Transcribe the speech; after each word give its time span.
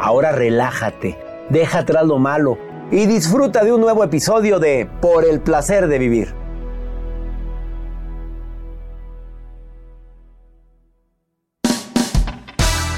Ahora 0.00 0.30
relájate, 0.30 1.18
deja 1.50 1.80
atrás 1.80 2.06
lo 2.06 2.18
malo 2.18 2.56
y 2.92 3.06
disfruta 3.06 3.64
de 3.64 3.72
un 3.72 3.80
nuevo 3.80 4.04
episodio 4.04 4.60
de 4.60 4.88
Por 5.00 5.24
el 5.24 5.40
placer 5.40 5.88
de 5.88 5.98
vivir. 5.98 6.34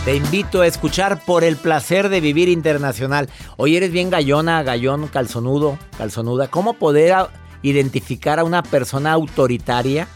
Te 0.05 0.15
invito 0.15 0.61
a 0.61 0.67
escuchar 0.67 1.25
Por 1.25 1.43
el 1.43 1.56
placer 1.56 2.11
de 2.11 2.21
vivir 2.21 2.51
internacional. 2.51 3.31
Hoy 3.56 3.77
eres 3.77 3.93
bien 3.93 4.11
gallona, 4.11 4.62
gallón, 4.62 5.09
calzonudo, 5.09 5.78
calzonuda. 5.97 6.48
¿Cómo 6.48 6.75
poder 6.75 7.15
identificar 7.62 8.39
a 8.39 8.45
una 8.45 8.62
persona 8.62 9.12
autoritaria? 9.12 10.06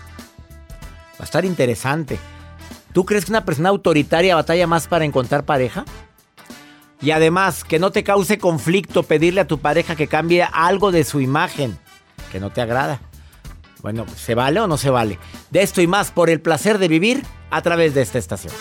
Va 1.19 1.21
a 1.21 1.25
estar 1.25 1.47
interesante. 1.47 2.19
¿Tú 2.93 3.07
crees 3.07 3.25
que 3.25 3.33
una 3.33 3.47
persona 3.47 3.71
autoritaria 3.71 4.37
batalla 4.37 4.67
más 4.67 4.87
para 4.87 5.07
encontrar 5.07 5.45
pareja? 5.45 5.87
Y 7.01 7.11
además, 7.11 7.65
que 7.65 7.79
no 7.79 7.91
te 7.91 8.05
cause 8.05 8.39
conflicto 8.39 9.03
pedirle 9.03 9.43
a 9.43 9.47
tu 9.47 9.59
pareja 9.59 9.97
que 9.97 10.09
cambie 10.09 10.47
algo 10.53 10.91
de 10.91 11.05
su 11.05 11.21
imagen 11.21 11.79
que 12.33 12.41
no 12.41 12.51
te 12.51 12.61
agrada. 12.61 13.01
Bueno, 13.83 14.07
¿se 14.17 14.35
vale 14.35 14.61
o 14.61 14.67
no 14.67 14.79
se 14.79 14.91
vale? 14.91 15.19
De 15.51 15.63
esto 15.63 15.83
y 15.83 15.87
más 15.87 16.11
por 16.11 16.31
el 16.31 16.41
placer 16.41 16.79
de 16.79 16.89
vivir 16.89 17.23
a 17.51 17.61
través 17.63 17.95
de 17.95 18.03
esta 18.03 18.19
estación. 18.19 18.53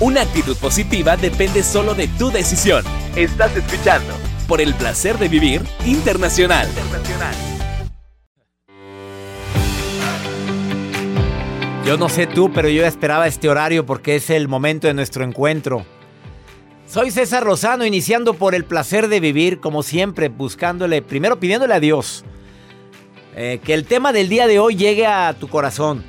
Una 0.00 0.22
actitud 0.22 0.56
positiva 0.56 1.16
depende 1.16 1.62
solo 1.62 1.94
de 1.94 2.08
tu 2.08 2.30
decisión. 2.30 2.84
Estás 3.14 3.56
escuchando 3.56 4.12
por 4.48 4.60
el 4.60 4.74
placer 4.74 5.18
de 5.18 5.28
vivir 5.28 5.62
internacional. 5.86 6.68
Yo 11.84 11.98
no 11.98 12.08
sé 12.08 12.26
tú, 12.26 12.50
pero 12.50 12.70
yo 12.70 12.86
esperaba 12.86 13.26
este 13.26 13.46
horario 13.46 13.84
porque 13.84 14.16
es 14.16 14.30
el 14.30 14.48
momento 14.48 14.86
de 14.86 14.94
nuestro 14.94 15.22
encuentro. 15.22 15.84
Soy 16.86 17.10
César 17.10 17.44
Lozano, 17.44 17.84
iniciando 17.84 18.32
por 18.32 18.54
el 18.54 18.64
placer 18.64 19.08
de 19.08 19.20
vivir, 19.20 19.60
como 19.60 19.82
siempre, 19.82 20.30
buscándole, 20.30 21.02
primero 21.02 21.38
pidiéndole 21.38 21.74
a 21.74 21.80
Dios 21.80 22.24
eh, 23.36 23.60
que 23.62 23.74
el 23.74 23.84
tema 23.84 24.14
del 24.14 24.30
día 24.30 24.46
de 24.46 24.58
hoy 24.58 24.76
llegue 24.76 25.06
a 25.06 25.34
tu 25.38 25.48
corazón. 25.48 26.02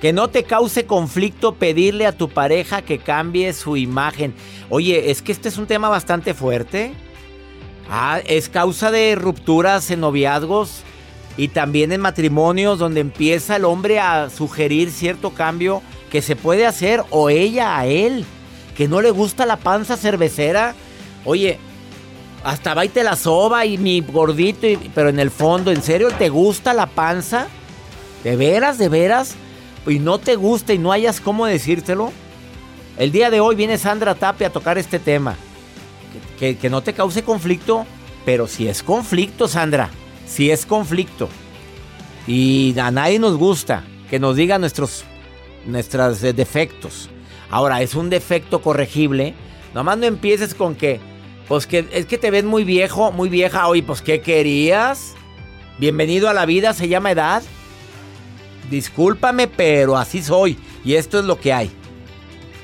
Que 0.00 0.12
no 0.12 0.28
te 0.28 0.44
cause 0.44 0.86
conflicto 0.86 1.56
pedirle 1.56 2.06
a 2.06 2.16
tu 2.16 2.28
pareja 2.28 2.82
que 2.82 2.98
cambie 2.98 3.52
su 3.54 3.76
imagen. 3.76 4.34
Oye, 4.68 5.10
es 5.10 5.20
que 5.20 5.32
este 5.32 5.48
es 5.48 5.58
un 5.58 5.66
tema 5.66 5.88
bastante 5.88 6.32
fuerte. 6.32 6.92
Ah, 7.90 8.20
es 8.24 8.48
causa 8.48 8.92
de 8.92 9.16
rupturas 9.16 9.90
en 9.90 9.98
noviazgos 9.98 10.84
y 11.36 11.48
también 11.48 11.92
en 11.92 12.00
matrimonios 12.00 12.78
donde 12.78 13.00
empieza 13.00 13.56
el 13.56 13.64
hombre 13.64 14.00
a 14.00 14.30
sugerir 14.30 14.90
cierto 14.90 15.30
cambio 15.30 15.82
que 16.10 16.22
se 16.22 16.36
puede 16.36 16.66
hacer 16.66 17.02
o 17.10 17.28
ella 17.28 17.78
a 17.78 17.86
él, 17.86 18.24
que 18.76 18.88
no 18.88 19.00
le 19.00 19.10
gusta 19.10 19.44
la 19.44 19.56
panza 19.56 19.96
cervecera. 19.96 20.74
Oye, 21.24 21.58
hasta 22.44 22.74
va 22.74 22.84
y 22.84 22.88
te 22.88 23.02
la 23.02 23.16
soba 23.16 23.66
y 23.66 23.76
mi 23.76 24.00
gordito, 24.00 24.66
pero 24.94 25.08
en 25.08 25.18
el 25.18 25.30
fondo, 25.30 25.70
¿en 25.72 25.82
serio 25.82 26.08
te 26.10 26.28
gusta 26.28 26.72
la 26.72 26.86
panza? 26.86 27.48
¿De 28.24 28.36
veras, 28.36 28.78
de 28.78 28.88
veras? 28.88 29.34
Y 29.86 29.98
no 29.98 30.18
te 30.18 30.36
gusta 30.36 30.72
y 30.72 30.78
no 30.78 30.92
hayas 30.92 31.20
cómo 31.20 31.46
decírtelo. 31.46 32.12
El 32.98 33.12
día 33.12 33.30
de 33.30 33.40
hoy 33.40 33.56
viene 33.56 33.78
Sandra 33.78 34.14
Tapia 34.14 34.46
a 34.46 34.52
tocar 34.52 34.78
este 34.78 34.98
tema. 34.98 35.36
Que 36.38 36.70
no 36.70 36.82
te 36.82 36.92
cause 36.92 37.22
conflicto, 37.22 37.86
pero 38.24 38.46
si 38.46 38.68
es 38.68 38.82
conflicto, 38.82 39.48
Sandra, 39.48 39.90
si 40.26 40.50
es 40.50 40.66
conflicto. 40.66 41.28
Y 42.26 42.74
a 42.78 42.90
nadie 42.90 43.18
nos 43.18 43.36
gusta 43.36 43.84
que 44.10 44.18
nos 44.18 44.36
digan 44.36 44.60
nuestros 44.60 45.04
nuestros 45.66 46.22
eh, 46.22 46.32
defectos. 46.32 47.10
Ahora, 47.50 47.82
es 47.82 47.94
un 47.94 48.10
defecto 48.10 48.62
corregible. 48.62 49.34
Nomás 49.74 49.98
no 49.98 50.06
empieces 50.06 50.54
con 50.54 50.74
que, 50.74 51.00
pues 51.48 51.66
que 51.66 51.86
es 51.92 52.06
que 52.06 52.18
te 52.18 52.30
ves 52.30 52.44
muy 52.44 52.64
viejo, 52.64 53.12
muy 53.12 53.28
vieja. 53.28 53.68
Oye, 53.68 53.82
pues 53.82 54.02
¿qué 54.02 54.20
querías? 54.20 55.14
Bienvenido 55.78 56.28
a 56.28 56.34
la 56.34 56.46
vida, 56.46 56.72
se 56.72 56.88
llama 56.88 57.12
edad. 57.12 57.42
Discúlpame, 58.70 59.46
pero 59.46 59.96
así 59.96 60.22
soy. 60.22 60.58
Y 60.84 60.94
esto 60.94 61.18
es 61.18 61.24
lo 61.24 61.38
que 61.38 61.52
hay. 61.52 61.70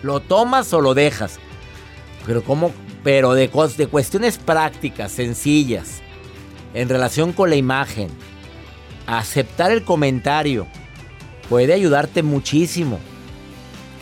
¿Lo 0.02 0.20
tomas 0.20 0.72
o 0.72 0.80
lo 0.80 0.94
dejas? 0.94 1.38
Pero 2.26 2.42
¿cómo? 2.42 2.72
Pero 3.04 3.34
de, 3.34 3.50
de 3.76 3.86
cuestiones 3.86 4.38
prácticas, 4.38 5.12
sencillas, 5.12 6.01
en 6.74 6.88
relación 6.88 7.32
con 7.32 7.50
la 7.50 7.56
imagen, 7.56 8.08
aceptar 9.06 9.70
el 9.70 9.84
comentario 9.84 10.66
puede 11.48 11.74
ayudarte 11.74 12.22
muchísimo. 12.22 12.98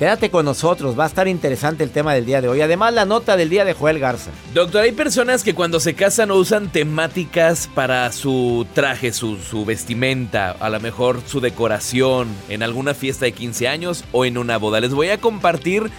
Quédate 0.00 0.30
con 0.30 0.46
nosotros, 0.46 0.98
va 0.98 1.04
a 1.04 1.08
estar 1.08 1.28
interesante 1.28 1.84
el 1.84 1.90
tema 1.90 2.14
del 2.14 2.24
día 2.24 2.40
de 2.40 2.48
hoy. 2.48 2.62
Además, 2.62 2.94
la 2.94 3.04
nota 3.04 3.36
del 3.36 3.50
día 3.50 3.66
de 3.66 3.74
Joel 3.74 3.98
Garza. 3.98 4.30
Doctor, 4.54 4.82
hay 4.84 4.92
personas 4.92 5.44
que 5.44 5.54
cuando 5.54 5.78
se 5.78 5.92
casan 5.92 6.30
usan 6.30 6.72
temáticas 6.72 7.68
para 7.74 8.10
su 8.10 8.66
traje, 8.72 9.12
su, 9.12 9.36
vestimenta, 9.66 10.52
a 10.52 10.70
lo 10.70 10.80
mejor 10.80 11.20
su 11.26 11.42
decoración, 11.42 12.28
en 12.48 12.62
alguna 12.62 12.94
fiesta 12.94 13.26
de 13.26 13.32
15 13.32 13.68
años 13.68 14.04
o 14.12 14.24
en 14.24 14.38
una 14.38 14.56
boda. 14.56 14.80
Les 14.80 14.94
voy 14.94 15.10
a 15.10 15.18
compartir 15.18 15.90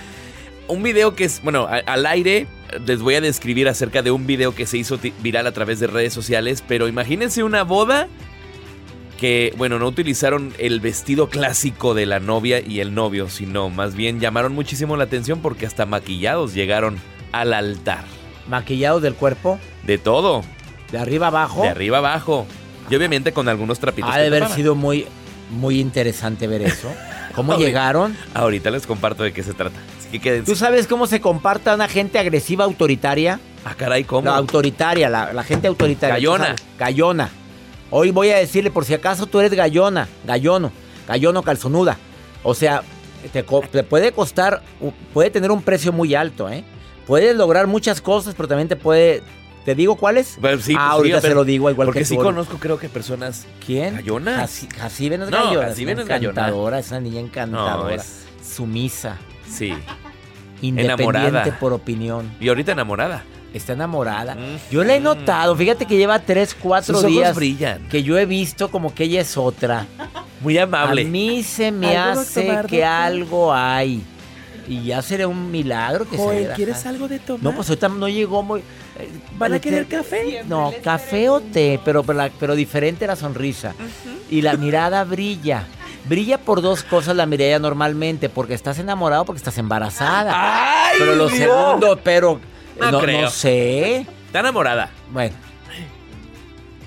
un 0.68 0.82
video 0.82 1.14
que 1.14 1.26
es, 1.26 1.40
bueno, 1.44 1.68
al 1.70 2.06
aire 2.08 2.48
les 2.86 3.02
voy 3.02 3.16
a 3.16 3.22
describir 3.22 3.68
acerca 3.68 4.02
de 4.02 4.12
un 4.12 4.26
video 4.28 4.56
que 4.56 4.66
se 4.66 4.78
hizo 4.78 5.00
viral 5.22 5.48
a 5.48 5.52
través 5.52 5.80
de 5.80 5.88
redes 5.88 6.14
sociales, 6.14 6.64
pero 6.68 6.88
imagínense 6.88 7.44
una 7.44 7.64
boda 7.64 8.08
que, 9.20 9.54
bueno, 9.58 9.78
no 9.78 9.88
utilizaron 9.88 10.54
el 10.58 10.80
vestido 10.80 11.30
clásico 11.30 11.94
de 11.94 12.06
la 12.08 12.20
novia 12.20 12.60
y 12.60 12.80
el 12.80 12.96
novio, 12.96 13.30
sino 13.30 13.70
más 13.70 13.94
bien 13.96 14.20
llamaron 14.20 14.54
muchísimo 14.54 14.98
la 14.98 15.04
atención 15.04 15.42
porque 15.42 15.66
hasta 15.68 15.86
maquillados 15.86 16.54
llegaron 16.54 16.98
al 17.32 17.54
altar. 17.54 18.04
Maquillados 18.48 19.02
del 19.04 19.14
cuerpo, 19.14 19.60
De 19.86 19.98
todo, 20.00 20.44
de 20.92 20.98
arriba 20.98 21.28
abajo. 21.28 21.62
de 21.62 21.70
arriba 21.70 22.00
abajo. 22.00 22.48
Y 22.90 22.96
obviamente 22.96 23.32
con 23.32 23.48
algunos 23.48 23.80
trapitos. 23.80 24.10
Ha 24.12 24.18
de 24.18 24.28
haber 24.28 24.48
sido 24.50 24.74
muy, 24.74 25.06
muy 25.52 25.80
interesante 25.80 26.48
ver 26.48 26.64
eso. 26.64 26.92
¿Cómo 27.36 27.58
llegaron? 27.58 28.18
Ahorita 28.34 28.72
les 28.72 28.88
comparto 28.88 29.24
de 29.24 29.32
qué 29.32 29.44
se 29.44 29.54
trata. 29.54 29.80
Así 30.12 30.20
quédense. 30.20 30.52
¿Tú 30.52 30.58
sabes 30.58 30.88
cómo 30.88 31.08
se 31.08 31.22
comparta 31.22 31.74
una 31.74 31.88
gente 31.88 32.20
agresiva 32.20 32.66
autoritaria? 32.66 33.40
Ah, 33.64 33.76
caray, 33.78 34.04
¿cómo? 34.04 34.30
La 34.30 34.36
autoritaria, 34.36 35.10
la, 35.10 35.32
la 35.32 35.44
gente 35.44 35.70
autoritaria. 35.70 36.16
Gallona. 36.16 36.56
Gallona. 36.78 37.30
Hoy 37.92 38.12
voy 38.12 38.30
a 38.30 38.38
decirle, 38.38 38.72
por 38.72 38.84
si 38.84 38.94
acaso 38.94 39.26
tú 39.26 39.40
eres 39.40 39.54
gallona, 39.54 40.10
gallono. 40.26 40.74
Gallón 41.08 41.38
o 41.38 41.44
calzonuda. 41.44 41.98
O 42.44 42.54
sea, 42.54 42.84
te, 43.32 43.44
puede 43.44 44.12
costar, 44.12 44.62
puede 45.14 45.30
tener 45.30 45.50
un 45.50 45.62
precio 45.62 45.94
muy 45.94 46.14
alto, 46.14 46.50
¿eh? 46.50 46.66
Puedes 47.08 47.34
lograr 47.36 47.68
muchas 47.68 48.02
cosas, 48.02 48.34
pero 48.36 48.50
también 48.50 48.68
te 48.68 48.76
puede... 48.76 49.24
¿Te 49.64 49.76
digo 49.76 49.96
cuáles? 49.96 50.38
Bueno, 50.42 50.60
sí, 50.62 50.74
ah, 50.76 50.88
pues, 50.90 50.98
ahorita 50.98 51.22
sí, 51.22 51.28
se 51.28 51.36
lo 51.36 51.44
digo 51.46 51.70
igual 51.70 51.86
Porque 51.86 52.00
que 52.00 52.06
sí 52.06 52.16
tú. 52.18 52.24
conozco, 52.24 52.58
creo 52.58 52.80
que 52.80 52.90
personas. 52.90 53.46
¿Quién? 53.64 53.96
¿Gallonas? 53.96 54.66
Jacibe 54.78 55.18
no 55.20 55.26
es 55.26 55.30
No, 55.32 55.38
gallona. 55.38 55.54
No 55.54 55.62
una 55.62 55.72
es 55.72 55.78
gallona. 55.78 56.02
encantadora, 56.42 56.80
es 56.80 56.90
una 56.90 57.00
niña 57.00 57.20
encantadora. 57.22 57.96
No, 57.96 58.02
es- 58.02 58.26
Sumisa, 58.44 59.18
Sí. 59.52 59.74
independiente 60.62 61.04
Enamorada. 61.28 61.60
por 61.60 61.74
opinión. 61.74 62.32
Y 62.40 62.48
ahorita 62.50 62.72
enamorada. 62.74 63.24
Está 63.54 63.74
enamorada. 63.74 64.36
Mm. 64.36 64.72
Yo 64.72 64.84
la 64.84 64.96
he 64.96 65.00
notado. 65.02 65.56
Fíjate 65.56 65.86
que 65.86 65.98
lleva 65.98 66.20
tres, 66.20 66.56
cuatro 66.58 66.96
Sus 66.96 67.04
ojos 67.04 67.12
días 67.14 67.36
brillan. 67.36 67.88
que 67.90 68.02
yo 68.04 68.18
he 68.18 68.26
visto 68.26 68.72
como 68.72 68.94
que 68.96 69.04
ella 69.06 69.22
es 69.22 69.36
otra. 69.38 69.88
Muy 70.40 70.58
amable. 70.58 71.02
A 71.02 71.06
mí 71.06 71.44
se 71.44 71.72
me 71.72 71.98
¿Algo, 71.98 72.22
hace 72.22 72.46
doctor? 72.48 72.68
que 72.68 72.86
algo 72.86 73.54
hay. 73.54 74.02
Y 74.70 74.84
ya 74.86 75.02
sería 75.02 75.28
un 75.28 75.52
milagro 75.52 76.06
que 76.08 76.16
se 76.16 76.24
Joel, 76.24 76.46
haya 76.46 76.54
¿quieres 76.56 76.86
algo 76.86 77.08
de 77.10 77.20
tomar? 77.20 77.44
No, 77.44 77.52
pues 77.54 77.68
ahorita 77.68 77.90
no 77.90 78.08
llegó 78.08 78.42
muy... 78.42 78.62
eh, 78.62 79.10
¿Van 79.38 79.54
a 79.54 79.60
querer 79.60 79.86
café? 79.88 80.44
No, 80.48 80.72
café 80.82 81.28
o 81.30 81.42
té, 81.42 81.78
pero, 81.84 82.04
pero, 82.04 82.20
la- 82.20 82.30
pero 82.40 82.56
diferente 82.56 83.06
la 83.06 83.16
sonrisa. 83.18 83.74
Y 84.30 84.42
la 84.44 84.54
mirada 84.54 85.04
brilla. 85.04 85.66
Brilla 86.06 86.38
por 86.40 86.62
dos 86.62 86.84
cosas 86.84 87.16
la 87.16 87.26
mirada 87.26 87.60
normalmente, 87.60 88.28
porque 88.30 88.54
estás 88.54 88.80
enamorado, 88.80 89.26
porque 89.26 89.38
estás 89.38 89.58
embarazada. 89.58 90.32
¡Ay, 90.90 90.96
pero 91.00 91.16
lo 91.16 91.28
Dios! 91.28 91.38
segundo, 91.38 92.00
pero... 92.04 92.40
No 92.80 92.92
no, 92.92 93.00
creo. 93.00 93.22
no 93.22 93.30
sé. 93.30 93.98
Está 94.28 94.40
enamorada. 94.40 94.90
Bueno. 95.12 95.36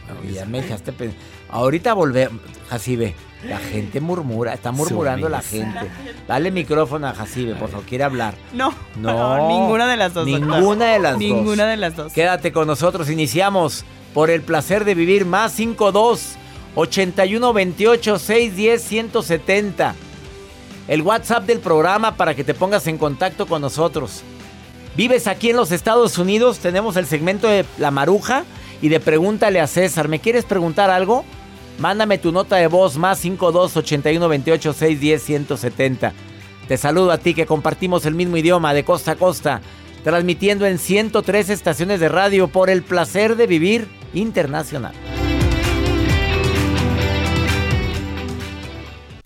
No, 0.09 0.31
ya 0.31 0.45
me 0.45 0.61
dejaste 0.63 0.93
pen- 0.93 1.15
Ahorita 1.51 1.93
volvemos, 1.95 2.41
Jacibe. 2.69 3.15
La 3.49 3.59
gente 3.59 4.01
murmura, 4.01 4.55
está 4.55 4.73
murmurando 4.73 5.29
la 5.29 5.43
gente. 5.43 5.79
Dale 6.27 6.51
micrófono 6.51 7.07
a 7.09 7.13
Jacibe, 7.15 7.55
por 7.55 7.69
favor, 7.69 7.85
quiere 7.85 8.03
hablar. 8.05 8.35
No, 8.55 8.75
No, 8.97 9.49
ninguna 9.49 9.87
de 9.87 9.99
las 9.99 10.15
dos. 10.15 10.27
doctor. 10.27 10.49
Ninguna 10.49 10.87
de 10.87 10.99
las 10.99 11.13
dos. 11.13 11.21
Ninguna 11.21 11.67
de 11.67 11.77
las 11.77 11.95
dos. 11.95 12.13
Quédate 12.15 12.53
con 12.53 12.67
nosotros, 12.67 13.11
iniciamos 13.11 13.85
por 14.15 14.31
el 14.31 14.41
placer 14.41 14.85
de 14.87 14.95
vivir 14.95 15.27
más 15.27 15.53
52 15.53 16.37
81 16.75 17.53
28 17.53 18.19
610 18.19 18.83
170. 18.83 19.95
El 20.89 21.03
WhatsApp 21.03 21.45
del 21.45 21.61
programa 21.61 22.17
para 22.17 22.35
que 22.35 22.45
te 22.45 22.55
pongas 22.55 22.87
en 22.87 22.99
contacto 22.99 23.47
con 23.47 23.63
nosotros. 23.63 24.23
¿Vives 24.97 25.27
aquí 25.27 25.51
en 25.51 25.57
los 25.57 25.73
Estados 25.73 26.19
Unidos? 26.19 26.59
Tenemos 26.59 26.97
el 26.97 27.07
segmento 27.07 27.49
de 27.49 27.65
La 27.79 27.91
Maruja 27.91 28.45
y 28.83 28.89
de 28.89 29.01
Pregúntale 29.01 29.61
a 29.61 29.67
César. 29.67 30.09
¿Me 30.09 30.21
quieres 30.21 30.45
preguntar 30.45 30.91
algo? 30.91 31.25
Mándame 31.79 32.19
tu 32.19 32.31
nota 32.31 32.57
de 32.57 32.69
voz 32.69 32.97
más 32.97 33.19
52 33.19 33.77
81 33.77 34.29
28 34.29 34.73
610 34.73 35.23
170. 35.23 36.13
Te 36.69 36.77
saludo 36.77 37.11
a 37.11 37.19
ti 37.19 37.35
que 37.35 37.47
compartimos 37.47 38.07
el 38.07 38.15
mismo 38.15 38.37
idioma 38.37 38.73
de 38.73 38.85
costa 38.85 39.13
a 39.13 39.17
costa, 39.17 39.61
transmitiendo 40.03 40.67
en 40.67 40.79
103 40.79 41.51
estaciones 41.51 42.01
de 42.01 42.09
radio 42.09 42.49
por 42.49 42.71
el 42.71 42.83
placer 42.83 43.37
de 43.37 43.47
vivir 43.47 43.89
internacional. 44.15 44.95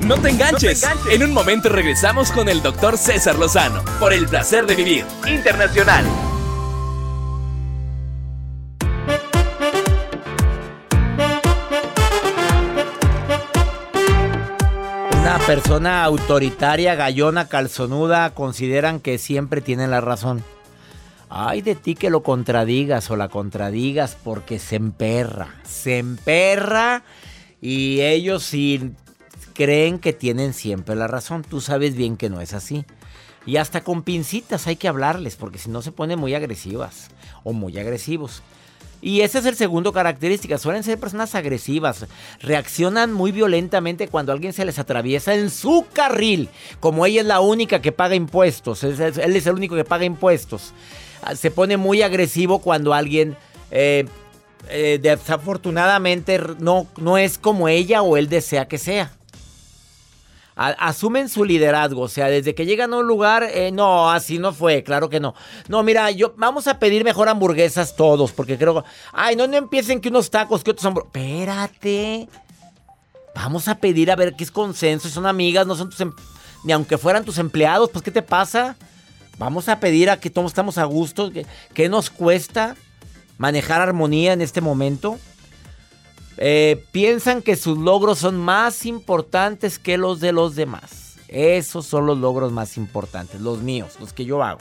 No 0.00 0.16
te 0.16 0.30
enganches. 0.30 0.86
En 1.10 1.22
un 1.22 1.32
momento 1.32 1.68
regresamos 1.68 2.30
con 2.32 2.48
el 2.48 2.62
doctor 2.62 2.96
César 2.96 3.38
Lozano 3.38 3.82
por 3.98 4.12
el 4.12 4.26
placer 4.26 4.66
de 4.66 4.74
vivir 4.74 5.04
internacional. 5.26 6.04
Una 15.20 15.38
persona 15.46 16.04
autoritaria, 16.04 16.94
gallona, 16.94 17.48
calzonuda, 17.48 18.30
consideran 18.30 19.00
que 19.00 19.18
siempre 19.18 19.60
tienen 19.60 19.90
la 19.90 20.00
razón. 20.00 20.42
Ay 21.28 21.60
de 21.60 21.74
ti 21.74 21.94
que 21.94 22.08
lo 22.08 22.22
contradigas 22.22 23.10
o 23.10 23.16
la 23.16 23.28
contradigas 23.28 24.16
porque 24.22 24.58
se 24.58 24.76
emperra. 24.76 25.56
Se 25.64 25.98
emperra 25.98 27.02
y 27.60 28.00
ellos 28.00 28.44
sí 28.44 28.94
creen 29.58 29.98
que 29.98 30.12
tienen 30.12 30.54
siempre 30.54 30.94
la 30.94 31.08
razón. 31.08 31.42
Tú 31.42 31.60
sabes 31.60 31.96
bien 31.96 32.16
que 32.16 32.30
no 32.30 32.40
es 32.40 32.54
así. 32.54 32.84
Y 33.44 33.56
hasta 33.56 33.82
con 33.82 34.02
pincitas 34.04 34.68
hay 34.68 34.76
que 34.76 34.86
hablarles 34.86 35.34
porque 35.34 35.58
si 35.58 35.68
no 35.68 35.82
se 35.82 35.90
ponen 35.90 36.20
muy 36.20 36.32
agresivas 36.34 37.08
o 37.42 37.52
muy 37.52 37.76
agresivos. 37.76 38.40
Y 39.02 39.22
ese 39.22 39.40
es 39.40 39.46
el 39.46 39.56
segundo 39.56 39.92
característica. 39.92 40.58
Suelen 40.58 40.84
ser 40.84 41.00
personas 41.00 41.34
agresivas. 41.34 42.06
Reaccionan 42.40 43.12
muy 43.12 43.32
violentamente 43.32 44.06
cuando 44.06 44.30
alguien 44.32 44.52
se 44.52 44.64
les 44.64 44.78
atraviesa 44.78 45.34
en 45.34 45.50
su 45.50 45.86
carril. 45.92 46.48
Como 46.78 47.04
ella 47.04 47.22
es 47.22 47.26
la 47.26 47.40
única 47.40 47.80
que 47.82 47.90
paga 47.90 48.14
impuestos. 48.14 48.84
es- 48.84 49.00
es- 49.00 49.18
Él 49.18 49.34
es 49.34 49.46
el 49.48 49.54
único 49.54 49.74
que 49.74 49.84
paga 49.84 50.04
impuestos. 50.04 50.72
Ah, 51.22 51.34
Se 51.34 51.50
pone 51.50 51.76
muy 51.76 52.02
agresivo 52.02 52.60
cuando 52.60 52.94
alguien 52.94 53.36
eh, 53.72 54.06
eh, 54.70 54.98
desafortunadamente 55.02 56.40
no, 56.60 56.86
no 56.96 57.18
es 57.18 57.38
como 57.38 57.68
ella 57.68 58.02
o 58.02 58.16
él 58.16 58.28
desea 58.28 58.68
que 58.68 58.78
sea. 58.78 59.12
Asumen 60.60 61.28
su 61.28 61.44
liderazgo, 61.44 62.00
o 62.02 62.08
sea, 62.08 62.26
desde 62.26 62.52
que 62.52 62.66
llegan 62.66 62.92
a 62.92 62.96
un 62.96 63.06
lugar, 63.06 63.44
eh, 63.44 63.70
no, 63.70 64.10
así 64.10 64.40
no 64.40 64.52
fue, 64.52 64.82
claro 64.82 65.08
que 65.08 65.20
no. 65.20 65.34
No, 65.68 65.84
mira, 65.84 66.10
yo 66.10 66.34
vamos 66.36 66.66
a 66.66 66.80
pedir 66.80 67.04
mejor 67.04 67.28
hamburguesas 67.28 67.94
todos, 67.94 68.32
porque 68.32 68.58
creo, 68.58 68.84
ay, 69.12 69.36
no, 69.36 69.46
no 69.46 69.56
empiecen 69.56 70.00
que 70.00 70.08
unos 70.08 70.30
tacos, 70.30 70.64
que 70.64 70.72
otros 70.72 70.84
hamburguesas. 70.84 71.14
Espérate. 71.30 72.28
Vamos 73.36 73.68
a 73.68 73.76
pedir 73.76 74.10
a 74.10 74.16
ver 74.16 74.34
qué 74.34 74.42
es 74.42 74.50
consenso, 74.50 75.08
son 75.08 75.26
amigas, 75.26 75.64
no 75.64 75.76
son 75.76 75.90
tus 75.90 76.00
em- 76.00 76.12
ni 76.64 76.72
aunque 76.72 76.98
fueran 76.98 77.24
tus 77.24 77.38
empleados, 77.38 77.88
pues 77.90 78.02
¿qué 78.02 78.10
te 78.10 78.22
pasa? 78.22 78.74
Vamos 79.38 79.68
a 79.68 79.78
pedir 79.78 80.10
a 80.10 80.18
que 80.18 80.28
todos 80.28 80.50
estamos 80.50 80.76
a 80.76 80.84
gusto, 80.84 81.30
¿qué, 81.30 81.46
qué 81.72 81.88
nos 81.88 82.10
cuesta 82.10 82.74
manejar 83.36 83.80
armonía 83.80 84.32
en 84.32 84.40
este 84.42 84.60
momento? 84.60 85.20
Eh, 86.40 86.84
piensan 86.92 87.42
que 87.42 87.56
sus 87.56 87.76
logros 87.78 88.20
son 88.20 88.36
más 88.36 88.86
importantes 88.86 89.78
que 89.78 89.98
los 89.98 90.20
de 90.20 90.32
los 90.32 90.54
demás. 90.54 91.16
Esos 91.26 91.84
son 91.84 92.06
los 92.06 92.16
logros 92.16 92.52
más 92.52 92.76
importantes, 92.76 93.40
los 93.40 93.60
míos, 93.60 93.96
los 94.00 94.12
que 94.12 94.24
yo 94.24 94.42
hago, 94.42 94.60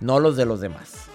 no 0.00 0.20
los 0.20 0.36
de 0.36 0.44
los 0.44 0.60
demás. 0.60 1.06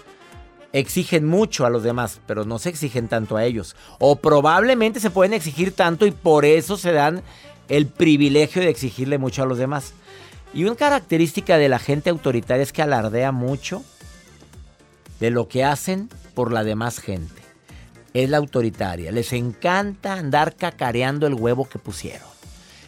Exigen 0.72 1.26
mucho 1.26 1.66
a 1.66 1.70
los 1.70 1.82
demás, 1.82 2.20
pero 2.26 2.44
no 2.44 2.58
se 2.58 2.70
exigen 2.70 3.08
tanto 3.08 3.36
a 3.36 3.44
ellos. 3.44 3.76
O 3.98 4.16
probablemente 4.16 5.00
se 5.00 5.10
pueden 5.10 5.34
exigir 5.34 5.72
tanto 5.72 6.06
y 6.06 6.12
por 6.12 6.44
eso 6.44 6.76
se 6.76 6.92
dan 6.92 7.22
el 7.68 7.86
privilegio 7.86 8.62
de 8.62 8.68
exigirle 8.68 9.18
mucho 9.18 9.42
a 9.42 9.46
los 9.46 9.58
demás. 9.58 9.92
Y 10.54 10.64
una 10.64 10.76
característica 10.76 11.58
de 11.58 11.68
la 11.68 11.78
gente 11.78 12.10
autoritaria 12.10 12.62
es 12.62 12.72
que 12.72 12.82
alardea 12.82 13.32
mucho 13.32 13.84
de 15.20 15.30
lo 15.30 15.46
que 15.46 15.64
hacen 15.64 16.08
por 16.34 16.52
la 16.52 16.64
demás 16.64 16.98
gente. 16.98 17.39
Es 18.12 18.28
la 18.28 18.38
autoritaria. 18.38 19.12
Les 19.12 19.32
encanta 19.32 20.14
andar 20.14 20.56
cacareando 20.56 21.26
el 21.26 21.34
huevo 21.34 21.68
que 21.68 21.78
pusieron. 21.78 22.28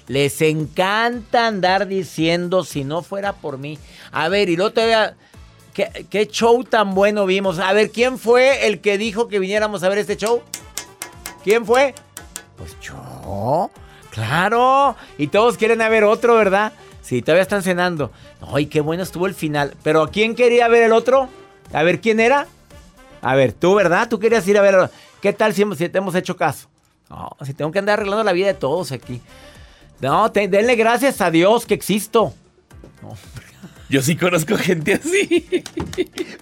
Les 0.09 0.41
encanta 0.43 1.47
andar 1.47 1.87
diciendo 1.87 2.65
si 2.65 2.85
no 2.85 3.03
fuera 3.03 3.35
por 3.35 3.59
mí. 3.59 3.79
A 4.11 4.29
ver, 4.29 4.49
y 4.49 4.57
luego 4.57 4.73
todavía... 4.73 5.17
¿Qué, 5.73 6.07
qué 6.11 6.27
show 6.27 6.65
tan 6.65 6.95
bueno 6.95 7.25
vimos? 7.25 7.59
A 7.59 7.73
ver, 7.73 7.91
¿quién 7.91 8.19
fue 8.19 8.67
el 8.67 8.81
que 8.81 8.99
dijo 8.99 9.29
que 9.29 9.39
viniéramos 9.39 9.83
a 9.83 9.89
ver 9.89 9.99
este 9.99 10.19
show? 10.19 10.43
¿Quién 11.43 11.65
fue? 11.65 11.95
Pues 12.57 12.77
yo. 12.81 13.71
Claro. 14.11 14.97
Y 15.17 15.29
todos 15.29 15.57
quieren 15.57 15.81
a 15.81 15.89
ver 15.89 16.05
otro, 16.05 16.37
¿verdad? 16.37 16.75
Sí, 17.01 17.23
todavía 17.23 17.43
están 17.43 17.63
cenando. 17.63 18.13
Ay, 18.53 18.67
qué 18.67 18.81
bueno 18.81 19.03
estuvo 19.03 19.27
el 19.27 19.35
final. 19.35 19.75
Pero 19.83 20.09
¿quién 20.09 20.35
quería 20.35 20.69
ver 20.69 20.85
el 20.85 20.93
otro? 20.93 21.29
A 21.73 21.83
ver, 21.83 22.01
¿quién 22.01 22.21
era? 22.21 22.47
A 23.23 23.35
ver, 23.35 23.53
tú, 23.53 23.75
¿verdad? 23.75 24.09
Tú 24.09 24.19
querías 24.19 24.47
ir 24.47 24.59
a 24.59 24.63
ver. 24.63 24.91
¿Qué 25.23 25.33
tal 25.33 25.55
si, 25.55 25.65
te 25.89 25.99
hemos 25.99 26.15
hecho 26.17 26.37
caso? 26.37 26.69
No, 27.09 27.37
si 27.45 27.55
tengo 27.55 27.71
que 27.71 27.79
andar 27.79 27.99
arreglando 28.01 28.25
la 28.25 28.33
vida 28.33 28.49
de 28.49 28.55
todos 28.55 28.91
aquí. 28.91 29.23
No, 30.01 30.33
te- 30.33 30.49
denle 30.49 30.75
gracias 30.75 31.21
a 31.21 31.31
Dios 31.31 31.65
que 31.65 31.75
existo. 31.75 32.35
Yo 33.89 34.03
sí 34.03 34.17
conozco 34.17 34.57
gente 34.57 34.95
así. 34.95 35.63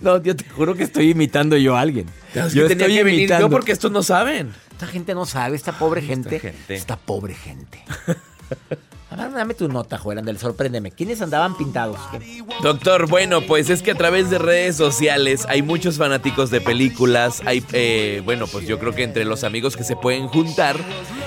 No, 0.00 0.22
yo 0.22 0.34
te 0.34 0.48
juro 0.48 0.74
que 0.74 0.84
estoy 0.84 1.10
imitando 1.10 1.58
yo 1.58 1.76
a 1.76 1.80
alguien. 1.82 2.06
Es 2.34 2.54
yo 2.54 2.66
tenía 2.68 2.86
que 2.86 3.04
venir 3.04 3.30
yo 3.38 3.50
porque 3.50 3.72
estos 3.72 3.92
no 3.92 4.02
saben. 4.02 4.54
Esta 4.70 4.86
gente 4.86 5.14
no 5.14 5.26
sabe, 5.26 5.56
esta 5.56 5.78
pobre 5.78 6.00
gente. 6.00 6.40
gente. 6.40 6.74
Esta 6.74 6.96
pobre 6.96 7.34
gente. 7.34 7.84
A 9.10 9.16
ver, 9.16 9.32
dame 9.32 9.54
tu 9.54 9.68
nota, 9.68 9.98
Joel, 9.98 10.18
Andel, 10.18 10.38
sorpréndeme. 10.38 10.92
¿Quiénes 10.92 11.20
andaban 11.20 11.56
pintados? 11.56 11.98
¿Qué? 12.12 12.44
Doctor, 12.62 13.08
bueno, 13.08 13.40
pues 13.42 13.68
es 13.68 13.82
que 13.82 13.90
a 13.90 13.94
través 13.96 14.30
de 14.30 14.38
redes 14.38 14.76
sociales 14.76 15.46
hay 15.48 15.62
muchos 15.62 15.98
fanáticos 15.98 16.50
de 16.50 16.60
películas, 16.60 17.42
hay, 17.44 17.64
eh, 17.72 18.22
bueno, 18.24 18.46
pues 18.46 18.68
yo 18.68 18.78
creo 18.78 18.94
que 18.94 19.02
entre 19.02 19.24
los 19.24 19.42
amigos 19.42 19.76
que 19.76 19.82
se 19.82 19.96
pueden 19.96 20.28
juntar 20.28 20.76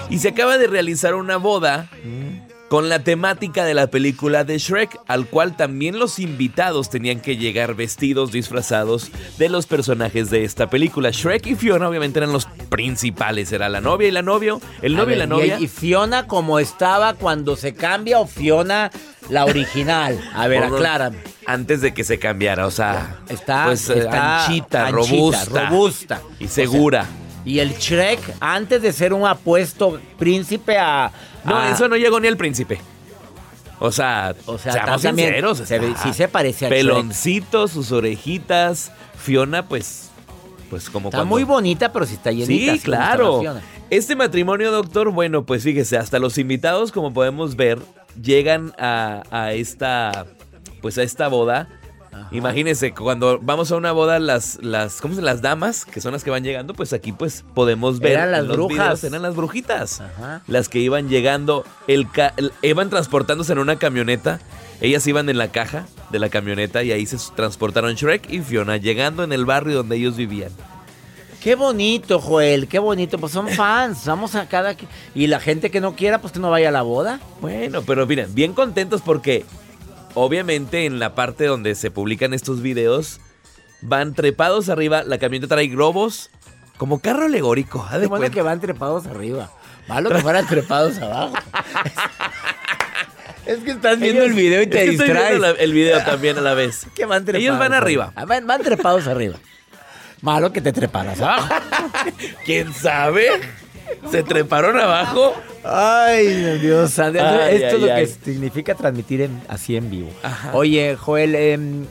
y 0.10 0.20
se 0.20 0.30
acaba 0.30 0.58
de 0.58 0.68
realizar 0.68 1.14
una 1.16 1.36
boda 1.38 1.90
con 2.70 2.90
la 2.90 3.00
temática 3.04 3.66
de 3.66 3.76
la 3.76 3.88
película 3.88 4.44
de 4.44 4.58
Shrek, 4.58 4.98
al 5.08 5.28
cual 5.28 5.56
también 5.56 6.00
los 6.00 6.18
invitados 6.18 6.90
tenían 6.90 7.20
que 7.20 7.38
llegar 7.38 7.76
vestidos, 7.76 8.32
disfrazados 8.32 9.12
de 9.38 9.50
los 9.50 9.68
personajes 9.68 10.32
de 10.32 10.44
esta 10.44 10.70
película. 10.70 11.12
Shrek 11.12 11.46
y 11.48 11.56
Fiona 11.56 11.88
obviamente 11.88 12.18
eran 12.20 12.34
los 12.34 12.46
principales, 12.70 13.52
era 13.52 13.70
la 13.70 13.80
novia 13.80 14.08
y 14.08 14.12
la 14.12 14.24
novio, 14.24 14.60
el 14.82 14.96
novio 14.96 15.16
y 15.16 15.20
la 15.20 15.28
novia. 15.28 15.60
¿Y 15.60 15.68
Fiona 15.68 16.26
como 16.26 16.58
estaba 16.58 17.14
cuando 17.14 17.56
se 17.56 17.76
cambia 17.76 18.20
o 18.20 18.26
Fiona 18.26 18.90
la 19.30 19.46
original? 19.46 20.20
A 20.34 20.48
ver, 20.48 20.64
Por- 20.68 20.78
aclárame. 20.78 21.18
Antes 21.46 21.82
de 21.82 21.94
que 21.94 22.04
se 22.04 22.18
cambiara, 22.20 22.66
o 22.66 22.72
sea, 22.72 23.18
Está, 23.30 23.66
pues, 23.66 23.90
eh, 23.90 24.00
está 24.00 24.46
anchita, 24.46 24.88
anchita, 24.88 24.92
robusta, 24.92 25.66
robusta. 25.70 26.22
y 26.40 26.48
segura. 26.48 27.06
Y 27.46 27.60
el 27.60 27.74
Shrek, 27.78 28.20
antes 28.40 28.82
de 28.82 28.94
ser 28.94 29.14
un 29.14 29.26
apuesto 29.28 30.00
príncipe 30.18 30.78
a... 30.78 31.12
no, 31.44 31.58
a- 31.58 31.70
eso 31.72 31.88
no 31.90 31.96
llegó 31.98 32.20
ni 32.20 32.28
al 32.28 32.38
príncipe. 32.38 32.80
O 33.80 33.92
sea, 33.92 34.34
O 34.46 34.58
sea, 34.58 34.72
seamos 34.74 35.02
sinceros, 35.02 35.58
se 35.58 35.80
ve- 35.80 35.94
sí 36.02 36.14
se 36.14 36.28
parece 36.30 36.66
a 36.66 36.70
Shrek. 36.70 36.80
Peloncito, 36.82 37.68
sus 37.68 37.92
orejitas. 37.92 38.92
Fiona, 39.18 39.68
pues, 39.68 40.10
pues 40.70 40.90
como 40.90 41.10
Está 41.10 41.20
cuando- 41.20 41.36
muy 41.36 41.44
bonita, 41.44 41.92
pero 41.92 42.06
sí 42.06 42.14
está 42.16 42.32
llenita. 42.32 42.74
Sí, 42.74 42.80
claro. 42.80 43.42
Este 43.90 44.16
matrimonio, 44.16 44.72
doctor, 44.72 45.12
bueno, 45.12 45.46
pues 45.46 45.64
fíjese, 45.64 45.98
hasta 45.98 46.20
los 46.20 46.38
invitados, 46.38 46.92
como 46.92 47.14
podemos 47.14 47.56
ver, 47.56 47.80
llegan 48.22 48.74
a, 48.80 49.24
a 49.32 49.54
esta, 49.54 50.26
pues 50.82 50.98
a 50.98 51.04
esta 51.04 51.28
boda. 51.28 51.68
Imagínense, 52.32 52.94
cuando 52.94 53.40
vamos 53.42 53.72
a 53.72 53.76
una 53.76 53.92
boda, 53.92 54.20
las, 54.20 54.60
las, 54.62 55.02
¿cómo 55.02 55.16
se? 55.16 55.22
Las 55.22 55.42
damas, 55.42 55.86
que 55.86 56.02
son 56.02 56.14
las 56.14 56.24
que 56.24 56.30
van 56.30 56.44
llegando, 56.44 56.74
pues 56.74 56.94
aquí 56.94 57.12
pues 57.12 57.44
podemos 57.54 58.00
ver. 58.00 58.14
Eran 58.14 58.32
las 58.32 58.48
brujas. 58.48 58.78
videos, 58.78 59.04
eran 59.04 59.22
las 59.22 59.36
brujitas. 59.36 60.02
Ajá. 60.02 60.42
Las 60.48 60.70
que 60.70 60.80
iban 60.80 61.10
llegando, 61.10 61.66
el, 61.88 62.08
iban 62.62 62.90
transportándose 62.90 63.54
en 63.54 63.60
una 63.60 63.78
camioneta. 63.78 64.40
Ellas 64.82 65.06
iban 65.08 65.30
en 65.30 65.38
la 65.38 65.50
caja 65.50 65.86
de 66.10 66.20
la 66.20 66.30
camioneta 66.30 66.84
y 66.84 66.92
ahí 66.92 67.06
se 67.06 67.18
transportaron 67.36 67.94
Shrek 67.94 68.30
y 68.32 68.42
Fiona, 68.42 68.78
llegando 68.78 69.24
en 69.24 69.32
el 69.32 69.46
barrio 69.46 69.78
donde 69.78 69.96
ellos 69.96 70.18
vivían. 70.18 70.52
Qué 71.44 71.56
bonito, 71.56 72.22
Joel, 72.22 72.70
qué 72.70 72.80
bonito. 72.80 73.18
Pues 73.18 73.34
son 73.34 73.50
fans, 73.50 74.06
vamos 74.06 74.34
a 74.36 74.48
cada... 74.48 74.78
Y 75.14 75.28
la 75.28 75.42
gente 75.42 75.72
que 75.72 75.82
no 75.82 75.94
quiera, 75.94 76.22
pues 76.22 76.32
que 76.32 76.40
no 76.40 76.50
vaya 76.50 76.70
a 76.70 76.72
la 76.72 76.84
boda. 76.84 77.20
Bueno, 77.42 77.82
pero 77.82 78.08
miren, 78.08 78.34
bien 78.34 78.54
contentos 78.54 79.02
porque 79.02 79.46
obviamente 80.16 80.86
en 80.86 81.00
la 81.00 81.16
parte 81.16 81.46
donde 81.46 81.76
se 81.76 81.92
publican 81.92 82.34
estos 82.34 82.62
videos 82.62 83.20
van 83.82 84.14
trepados 84.14 84.70
arriba, 84.70 85.04
la 85.04 85.18
camioneta 85.18 85.56
trae 85.56 85.68
globos 85.68 86.30
como 86.78 87.00
carro 87.00 87.26
alegórico. 87.26 87.86
haz 87.90 88.00
de 88.02 88.08
bueno 88.08 88.30
que 88.32 88.42
van 88.42 88.60
trepados 88.62 89.06
arriba. 89.08 89.52
Malo 89.88 90.10
que 90.10 90.20
fueran 90.20 90.48
trepados 90.48 90.98
abajo. 91.00 91.34
es 93.46 93.58
que 93.60 93.72
estás 93.72 94.00
viendo 94.00 94.22
Ellos- 94.22 94.32
el 94.32 94.38
video 94.42 94.62
y 94.62 94.68
te 94.68 94.78
es 94.80 94.84
que 94.86 94.92
estoy 94.92 95.08
distraes. 95.10 95.30
viendo 95.40 95.60
el 95.60 95.74
video 95.74 96.02
también 96.06 96.38
a 96.38 96.42
la 96.42 96.54
vez. 96.54 96.86
Que 96.96 97.06
van 97.06 97.26
trepados 97.26 97.44
Ellos 97.44 97.60
van 97.60 97.74
arriba. 97.74 98.14
Van, 98.26 98.48
van 98.48 98.62
trepados 98.62 99.08
arriba. 99.08 99.36
Malo 100.22 100.54
que 100.54 100.62
te 100.62 100.72
treparas 100.72 101.20
abajo. 101.20 101.54
¿Quién 102.46 102.74
sabe? 102.74 103.28
¿Se 104.12 104.24
treparon 104.24 104.80
abajo? 104.80 105.34
Ay, 105.64 106.60
Dios 106.60 106.92
santo. 106.92 107.20
Ay, 107.22 107.56
Esto 107.56 107.68
ay, 107.68 107.74
es 107.76 107.82
lo 107.82 107.94
ay. 107.94 108.06
que 108.06 108.08
significa 108.26 108.76
transmitir 108.76 109.22
en- 109.22 109.42
así 109.48 109.76
en 109.76 109.90
vivo. 109.90 110.10
Ajá. 110.22 110.52
Oye, 110.54 110.96
Joel, 110.96 111.36
em, 111.36 111.86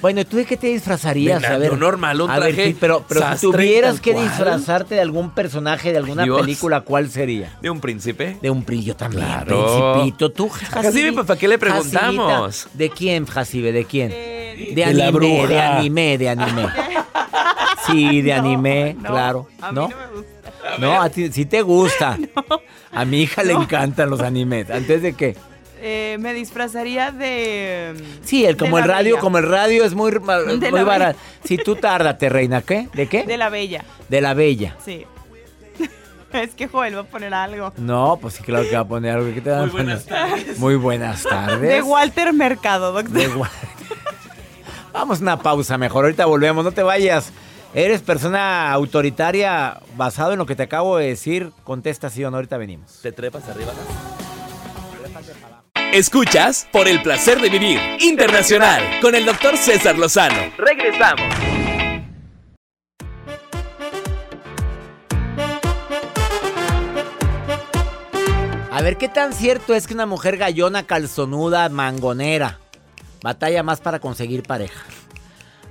bueno, 0.00 0.24
¿tú 0.24 0.36
de 0.36 0.44
qué 0.44 0.56
te 0.56 0.68
disfrazarías? 0.68 1.42
De 1.42 1.58
de 1.58 1.70
un 1.70 1.80
normal, 1.80 2.20
un 2.20 2.30
a 2.30 2.38
ver, 2.38 2.54
traje 2.54 2.76
pero, 2.78 3.04
pero 3.08 3.20
si 3.36 3.40
tuvieras 3.50 4.00
que 4.00 4.12
cual. 4.12 4.24
disfrazarte 4.28 4.94
de 4.94 5.00
algún 5.00 5.30
personaje 5.30 5.90
de 5.90 5.98
alguna 5.98 6.22
Dios. 6.22 6.40
película, 6.40 6.82
¿cuál 6.82 7.10
sería? 7.10 7.56
¿De 7.60 7.68
un 7.68 7.80
príncipe? 7.80 8.38
De 8.40 8.48
un 8.50 8.64
brillo 8.64 8.94
también, 8.94 9.24
Claro. 9.26 9.92
principito. 9.94 10.30
Tú, 10.30 10.48
Jacibe, 10.48 11.24
¿para 11.24 11.38
qué 11.38 11.48
le 11.48 11.58
preguntamos? 11.58 12.30
Jacibita. 12.56 12.78
¿De 12.78 12.90
quién, 12.90 13.26
Jacibe? 13.26 13.72
¿De 13.72 13.84
quién? 13.84 14.10
De- 14.10 14.38
De, 14.74 14.74
De 14.86 14.94
la 14.94 15.04
anime, 15.08 15.10
bruja. 15.12 15.46
de 15.48 15.60
anime, 15.60 16.18
de 16.18 16.28
anime. 16.28 16.68
Sí, 17.86 18.22
de 18.22 18.32
anime, 18.34 18.96
no, 19.00 19.08
claro. 19.08 19.48
A 19.62 19.70
mí 19.72 19.76
¿No? 19.76 19.88
no, 19.88 19.96
me 19.96 20.06
gusta. 20.16 20.37
No, 20.78 21.00
a 21.00 21.08
ti 21.10 21.30
sí 21.32 21.46
te 21.46 21.62
gusta. 21.62 22.18
A 22.92 23.04
mi 23.04 23.22
hija 23.22 23.42
le 23.44 23.52
encantan 23.52 24.08
los 24.10 24.20
animes. 24.20 24.70
¿Antes 24.70 25.02
de 25.02 25.12
qué? 25.14 25.36
Eh, 25.80 26.16
me 26.20 26.34
disfrazaría 26.34 27.12
de. 27.12 27.94
Sí, 28.24 28.44
el, 28.44 28.56
como 28.56 28.78
el 28.78 28.84
radio, 28.84 29.14
Bella. 29.14 29.20
como 29.20 29.38
el 29.38 29.48
radio 29.48 29.84
es 29.84 29.94
muy, 29.94 30.10
muy 30.18 30.82
barato. 30.82 31.18
Si 31.44 31.56
tú 31.58 31.76
tárdate, 31.76 32.28
reina, 32.28 32.62
¿qué? 32.62 32.88
¿De 32.94 33.06
qué? 33.06 33.24
De 33.24 33.36
la 33.36 33.48
bella, 33.48 33.84
De 34.08 34.20
la 34.20 34.34
bella. 34.34 34.76
sí. 34.84 35.06
es 36.32 36.54
que 36.54 36.66
Joel 36.66 36.96
va 36.96 37.00
a 37.02 37.04
poner 37.04 37.32
algo. 37.32 37.72
No, 37.76 38.18
pues 38.20 38.34
sí, 38.34 38.42
claro 38.42 38.64
que 38.68 38.74
va 38.74 38.80
a 38.82 38.88
poner 38.88 39.16
algo. 39.16 39.32
¿Qué 39.32 39.40
te 39.40 39.50
van 39.50 39.68
a 39.68 39.72
poner? 39.72 39.98
Muy 40.56 40.74
buenas 40.76 41.22
tardes. 41.22 41.60
De 41.74 41.82
Walter 41.82 42.32
Mercado, 42.32 42.92
doctor. 42.92 43.12
De 43.16 43.28
Wa- 43.28 43.50
Vamos 44.92 45.20
a 45.20 45.22
una 45.22 45.38
pausa 45.38 45.78
mejor. 45.78 46.06
Ahorita 46.06 46.26
volvemos, 46.26 46.64
no 46.64 46.72
te 46.72 46.82
vayas. 46.82 47.30
¿Eres 47.74 48.00
persona 48.00 48.72
autoritaria 48.72 49.80
basado 49.94 50.32
en 50.32 50.38
lo 50.38 50.46
que 50.46 50.56
te 50.56 50.62
acabo 50.62 50.96
de 50.96 51.08
decir? 51.08 51.52
Contesta 51.64 52.08
sí 52.08 52.24
o 52.24 52.30
no, 52.30 52.38
ahorita 52.38 52.56
venimos. 52.56 53.00
¿Te 53.02 53.12
trepas 53.12 53.46
arriba? 53.48 53.72
Escuchas 55.92 56.66
por 56.72 56.88
el 56.88 57.02
placer 57.02 57.40
de 57.40 57.50
vivir 57.50 57.78
internacional 58.00 58.82
con 59.02 59.14
el 59.14 59.26
doctor 59.26 59.56
César 59.56 59.98
Lozano. 59.98 60.50
Regresamos. 60.56 61.26
A 68.70 68.82
ver, 68.82 68.96
¿qué 68.96 69.08
tan 69.08 69.32
cierto 69.34 69.74
es 69.74 69.86
que 69.86 69.94
una 69.94 70.06
mujer 70.06 70.38
gallona, 70.38 70.84
calzonuda, 70.84 71.68
mangonera, 71.68 72.60
batalla 73.22 73.62
más 73.62 73.80
para 73.80 73.98
conseguir 73.98 74.42
pareja? 74.44 74.84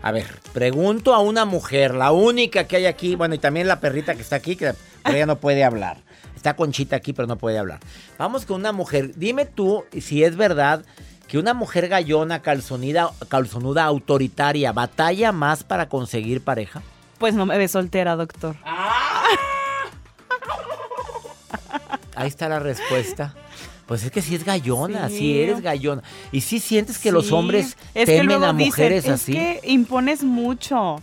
A 0.07 0.11
ver, 0.13 0.39
pregunto 0.53 1.13
a 1.13 1.19
una 1.19 1.43
mujer, 1.43 1.93
la 1.93 2.13
única 2.13 2.63
que 2.63 2.77
hay 2.77 2.85
aquí, 2.85 3.17
bueno, 3.17 3.35
y 3.35 3.39
también 3.39 3.67
la 3.67 3.81
perrita 3.81 4.15
que 4.15 4.21
está 4.21 4.37
aquí, 4.37 4.55
que 4.55 4.73
ella 5.03 5.25
no 5.25 5.35
puede 5.37 5.65
hablar. 5.65 5.97
Está 6.33 6.55
Conchita 6.55 6.95
aquí, 6.95 7.11
pero 7.11 7.27
no 7.27 7.35
puede 7.37 7.57
hablar. 7.57 7.81
Vamos 8.17 8.45
con 8.45 8.61
una 8.61 8.71
mujer. 8.71 9.11
Dime 9.17 9.43
tú 9.43 9.83
si 9.99 10.23
es 10.23 10.37
verdad 10.37 10.85
que 11.27 11.37
una 11.37 11.53
mujer 11.53 11.89
gallona, 11.89 12.41
calzonida, 12.41 13.11
calzonuda, 13.27 13.83
autoritaria, 13.83 14.71
batalla 14.71 15.33
más 15.33 15.65
para 15.65 15.89
conseguir 15.89 16.41
pareja. 16.41 16.81
Pues 17.17 17.33
no 17.33 17.45
me 17.45 17.57
ve 17.57 17.67
soltera, 17.67 18.15
doctor. 18.15 18.55
Ahí 22.15 22.29
está 22.29 22.47
la 22.47 22.59
respuesta. 22.59 23.35
Pues 23.87 24.03
es 24.03 24.11
que 24.11 24.21
si 24.21 24.35
es 24.35 24.43
gallona, 24.43 25.07
si 25.09 25.17
Sí. 25.17 25.39
eres 25.39 25.61
gallona. 25.61 26.03
Y 26.31 26.41
si 26.41 26.59
sientes 26.59 26.97
que 26.99 27.11
los 27.11 27.27
Sí. 27.27 27.33
hombres 27.33 27.77
Es 27.95 28.05
que 28.05 28.17
temen 28.17 28.25
luego 28.27 28.45
a 28.45 28.53
dicen, 28.53 28.67
mujeres 28.67 29.05
es 29.05 29.11
así. 29.11 29.31
que 29.31 29.61
impones 29.63 30.23
mucho. 30.23 30.97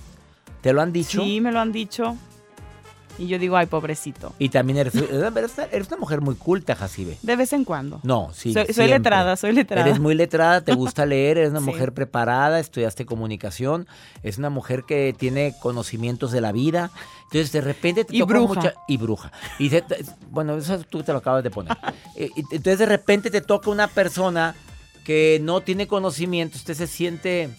¿Te 0.61 0.73
lo 0.73 0.83
han 0.83 0.93
dicho? 0.93 1.23
Sí, 1.23 1.41
me 1.41 1.51
lo 1.51 1.61
han 1.61 1.73
dicho. 1.73 2.17
Y 3.19 3.27
yo 3.29 3.39
digo, 3.39 3.57
ay, 3.57 3.67
pobrecito. 3.67 4.35
Y 4.39 4.49
también 4.49 4.79
eres, 4.79 4.95
eres 4.95 5.89
una 5.89 5.97
mujer 5.99 6.21
muy 6.21 6.35
culta, 6.35 6.75
Jacibe. 6.75 7.17
De 7.23 7.37
vez 7.37 7.53
en 7.53 7.65
cuando. 7.65 8.01
No, 8.03 8.31
sí. 8.35 8.53
Soy, 8.53 8.67
soy 8.73 8.89
letrada, 8.89 9.37
soy 9.37 9.53
letrada. 9.53 9.87
Eres 9.87 10.01
muy 10.01 10.15
letrada, 10.15 10.63
te 10.63 10.75
gusta 10.75 11.07
leer, 11.07 11.39
eres 11.39 11.51
una 11.51 11.61
mujer 11.61 11.93
preparada, 11.93 12.59
estudiaste 12.59 13.07
comunicación, 13.07 13.87
es 14.23 14.39
una 14.39 14.51
mujer 14.51 14.85
que 14.85 15.15
tiene 15.17 15.55
conocimientos 15.61 16.33
de 16.33 16.41
la 16.41 16.53
vida. 16.53 16.91
Entonces, 17.25 17.53
de 17.53 17.61
repente 17.61 18.05
te 18.05 18.17
y 18.17 18.21
toca 18.21 18.35
bruja. 18.35 18.55
mucha. 18.55 18.75
Y 18.89 18.97
bruja. 18.97 19.33
Y 19.59 19.71
bueno, 20.31 20.57
eso 20.57 20.79
tú 20.81 21.03
te 21.03 21.13
lo 21.13 21.19
acabas 21.19 21.43
de 21.45 21.51
poner. 21.51 21.77
Eh, 22.17 22.31
Entonces, 22.37 22.79
de 22.79 22.87
repente 22.87 23.29
te 23.29 23.41
toca 23.41 23.71
una 23.71 23.89
persona 23.89 24.55
que 25.05 25.41
no 25.43 25.61
tiene 25.63 25.89
conocimiento, 25.89 26.57
usted 26.57 26.75
se 26.75 26.87
siente. 26.87 27.51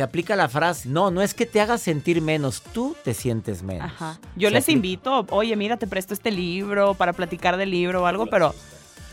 Se 0.00 0.04
aplica 0.04 0.34
la 0.34 0.48
frase, 0.48 0.88
no, 0.88 1.10
no 1.10 1.20
es 1.20 1.34
que 1.34 1.44
te 1.44 1.60
hagas 1.60 1.82
sentir 1.82 2.22
menos, 2.22 2.62
tú 2.62 2.96
te 3.04 3.12
sientes 3.12 3.62
menos. 3.62 3.84
Ajá. 3.84 4.18
Yo 4.34 4.48
Se 4.48 4.54
les 4.54 4.64
aplica- 4.64 4.72
invito, 4.76 5.26
oye, 5.28 5.54
mira, 5.56 5.76
te 5.76 5.86
presto 5.86 6.14
este 6.14 6.30
libro 6.30 6.94
para 6.94 7.12
platicar 7.12 7.58
del 7.58 7.70
libro 7.70 8.02
o 8.04 8.06
algo, 8.06 8.24
pero 8.24 8.54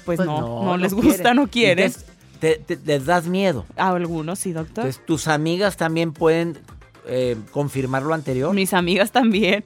pues, 0.05 0.15
Pues 0.15 0.19
no, 0.25 0.63
no, 0.63 0.77
les 0.77 0.93
gusta, 0.93 1.33
no 1.33 1.47
quieren. 1.47 1.91
Te- 2.39 2.55
te- 2.55 2.79
les 2.85 3.05
das 3.05 3.25
miedo. 3.25 3.65
A 3.75 3.89
algunos 3.89 4.39
sí, 4.39 4.53
doctor. 4.53 4.85
Entonces, 4.85 5.05
tus 5.05 5.27
amigas 5.27 5.75
también 5.75 6.13
pueden 6.13 6.57
eh, 7.05 7.35
confirmar 7.51 8.03
lo 8.03 8.13
anterior. 8.13 8.53
Mis 8.55 8.73
amigas 8.73 9.11
también. 9.11 9.65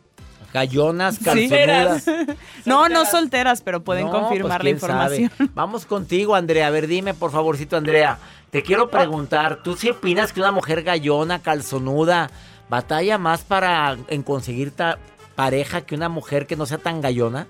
Gallonas, 0.53 1.15
Sí. 1.15 1.23
calzonudas. 1.23 2.05
No, 2.65 2.89
no 2.89 3.05
solteras, 3.05 3.61
pero 3.61 3.83
pueden 3.83 4.05
No, 4.05 4.11
confirmar 4.11 4.59
pues, 4.59 4.63
la 4.65 4.69
información. 4.69 5.31
sabe. 5.37 5.49
Vamos 5.55 5.85
contigo, 5.85 6.35
Andrea. 6.35 6.67
A 6.67 6.69
ver, 6.69 6.87
dime, 6.87 7.13
por 7.13 7.31
favorcito, 7.31 7.77
Andrea. 7.77 8.17
Te 8.49 8.61
quiero 8.63 8.89
preguntar, 8.89 9.63
¿tú 9.63 9.75
sí 9.77 9.89
opinas 9.89 10.33
que 10.33 10.41
una 10.41 10.51
mujer 10.51 10.83
gallona, 10.83 11.39
calzonuda, 11.39 12.29
batalla 12.69 13.17
más 13.17 13.43
para 13.43 13.95
en 14.09 14.23
conseguir 14.23 14.71
ta- 14.71 14.97
pareja 15.35 15.81
que 15.81 15.95
una 15.95 16.09
mujer 16.09 16.45
que 16.47 16.55
no 16.57 16.65
sea 16.65 16.77
tan 16.77 16.99
gallona? 17.01 17.47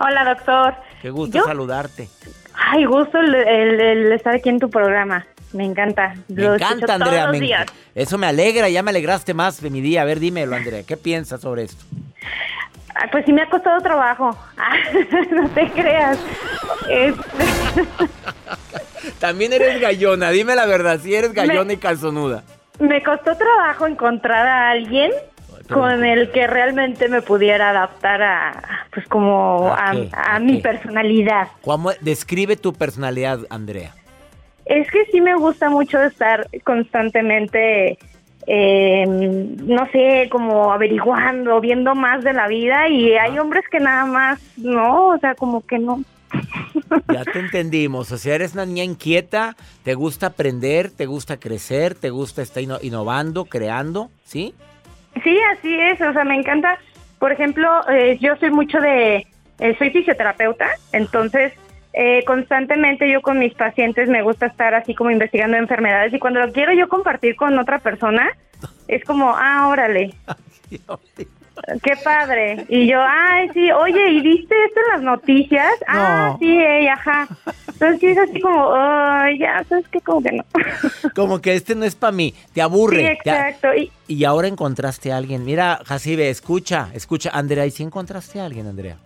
Hola, 0.00 0.24
doctor. 0.24 0.74
Qué 1.00 1.10
gusto 1.10 1.38
¿Yo? 1.38 1.44
saludarte. 1.44 2.08
Ay, 2.54 2.84
gusto 2.84 3.18
el, 3.18 3.34
el- 3.34 3.80
el 3.80 4.12
estar 4.12 4.34
aquí 4.34 4.48
en 4.48 4.58
tu 4.58 4.68
programa. 4.68 5.24
Me 5.52 5.64
encanta. 5.64 6.14
Me 6.28 6.42
Lo 6.42 6.54
encanta, 6.54 6.94
Andrea. 6.94 7.12
Todos 7.22 7.32
los 7.32 7.40
me- 7.40 7.46
días. 7.46 7.66
Eso 7.94 8.18
me 8.18 8.26
alegra, 8.26 8.68
ya 8.68 8.82
me 8.82 8.90
alegraste 8.90 9.34
más 9.34 9.60
de 9.60 9.70
mi 9.70 9.80
día. 9.80 10.02
A 10.02 10.04
ver, 10.04 10.18
dímelo, 10.20 10.56
Andrea. 10.56 10.82
¿Qué 10.82 10.96
piensas 10.96 11.40
sobre 11.42 11.64
esto? 11.64 11.84
Ah, 12.94 13.08
Pues 13.10 13.24
sí 13.26 13.32
me 13.32 13.42
ha 13.42 13.48
costado 13.50 13.80
trabajo. 13.80 14.36
Ah, 14.56 14.74
no 15.30 15.48
te 15.50 15.70
creas. 15.72 16.18
También 19.18 19.52
eres 19.52 19.80
gallona, 19.80 20.30
dime 20.30 20.54
la 20.54 20.66
verdad, 20.66 21.00
si 21.00 21.14
eres 21.14 21.32
gallona 21.32 21.72
y 21.72 21.76
calzonuda. 21.76 22.44
me 22.78 23.02
costó 23.02 23.36
trabajo 23.36 23.86
encontrar 23.86 24.46
a 24.46 24.70
alguien 24.70 25.10
con 25.68 26.04
el 26.04 26.30
que 26.32 26.46
realmente 26.46 27.08
me 27.08 27.22
pudiera 27.22 27.70
adaptar 27.70 28.22
a, 28.22 28.86
pues 28.92 29.06
como 29.08 29.68
¿A 29.68 29.90
a, 29.90 29.92
qué? 29.92 30.08
a 30.12 30.36
¿A 30.36 30.38
mi 30.38 30.60
personalidad. 30.60 31.48
¿Cómo 31.62 31.92
describe 32.00 32.56
tu 32.56 32.72
personalidad, 32.72 33.40
Andrea? 33.48 33.94
Es 34.66 34.90
que 34.90 35.04
sí 35.06 35.20
me 35.20 35.34
gusta 35.34 35.70
mucho 35.70 36.00
estar 36.02 36.48
constantemente, 36.64 37.98
eh, 38.46 39.04
no 39.06 39.86
sé, 39.90 40.28
como 40.30 40.72
averiguando, 40.72 41.60
viendo 41.60 41.94
más 41.94 42.22
de 42.22 42.32
la 42.32 42.46
vida 42.48 42.88
y 42.88 43.12
hay 43.14 43.38
hombres 43.38 43.64
que 43.70 43.80
nada 43.80 44.06
más, 44.06 44.40
no, 44.56 45.08
o 45.08 45.18
sea, 45.18 45.34
como 45.34 45.66
que 45.66 45.78
no. 45.78 46.02
Ya 47.12 47.24
te 47.24 47.38
entendimos, 47.38 48.10
o 48.12 48.18
sea, 48.18 48.34
eres 48.34 48.54
una 48.54 48.64
niña 48.64 48.84
inquieta, 48.84 49.56
te 49.82 49.94
gusta 49.94 50.28
aprender, 50.28 50.90
te 50.90 51.06
gusta 51.06 51.38
crecer, 51.38 51.94
te 51.94 52.10
gusta 52.10 52.42
estar 52.42 52.62
innovando, 52.82 53.44
creando, 53.46 54.10
¿sí? 54.24 54.54
Sí, 55.22 55.38
así 55.52 55.74
es, 55.78 56.00
o 56.00 56.12
sea, 56.12 56.24
me 56.24 56.36
encanta, 56.36 56.78
por 57.18 57.32
ejemplo, 57.32 57.68
eh, 57.90 58.18
yo 58.20 58.36
soy 58.36 58.50
mucho 58.50 58.78
de, 58.80 59.26
eh, 59.58 59.76
soy 59.78 59.90
fisioterapeuta, 59.90 60.66
entonces 60.92 61.52
eh, 61.92 62.22
constantemente 62.24 63.10
yo 63.10 63.20
con 63.22 63.38
mis 63.38 63.54
pacientes 63.54 64.08
me 64.08 64.22
gusta 64.22 64.46
estar 64.46 64.74
así 64.74 64.94
como 64.94 65.10
investigando 65.10 65.56
enfermedades 65.56 66.12
y 66.14 66.18
cuando 66.18 66.40
lo 66.40 66.52
quiero 66.52 66.72
yo 66.72 66.88
compartir 66.88 67.36
con 67.36 67.58
otra 67.58 67.78
persona, 67.80 68.28
es 68.88 69.04
como, 69.04 69.34
ah, 69.36 69.68
órale. 69.68 70.14
Qué 71.82 71.92
padre. 72.02 72.64
Y 72.68 72.86
yo, 72.90 72.98
ay, 73.06 73.48
sí, 73.52 73.70
oye, 73.70 74.08
¿y 74.10 74.20
viste 74.22 74.54
esto 74.64 74.80
en 74.80 74.92
las 74.94 75.02
noticias? 75.02 75.70
Ah, 75.86 76.30
No. 76.32 76.38
sí, 76.38 76.50
ella, 76.50 76.94
ajá. 76.94 77.28
Entonces 77.68 78.00
sí 78.00 78.06
es 78.06 78.18
así 78.18 78.40
como, 78.40 78.72
ay, 78.74 79.38
ya, 79.38 79.62
¿sabes 79.68 79.86
qué? 79.88 80.00
Como 80.00 80.22
que 80.22 80.32
no. 80.32 80.44
Como 81.14 81.40
que 81.42 81.54
este 81.54 81.74
no 81.74 81.84
es 81.84 81.94
para 81.94 82.10
mí, 82.12 82.34
te 82.54 82.62
aburre. 82.62 82.96
Sí, 83.12 83.18
te 83.22 83.30
a- 83.30 83.48
exacto. 83.50 83.74
Y 83.76 83.92
Y 84.08 84.24
ahora 84.24 84.48
encontraste 84.48 85.12
a 85.12 85.18
alguien. 85.18 85.44
Mira, 85.44 85.80
Jacibe, 85.84 86.30
escucha, 86.30 86.88
escucha, 86.94 87.30
Andrea, 87.32 87.66
¿y 87.66 87.70
si 87.70 87.82
encontraste 87.82 88.40
a 88.40 88.46
alguien, 88.46 88.66
Andrea? 88.66 88.96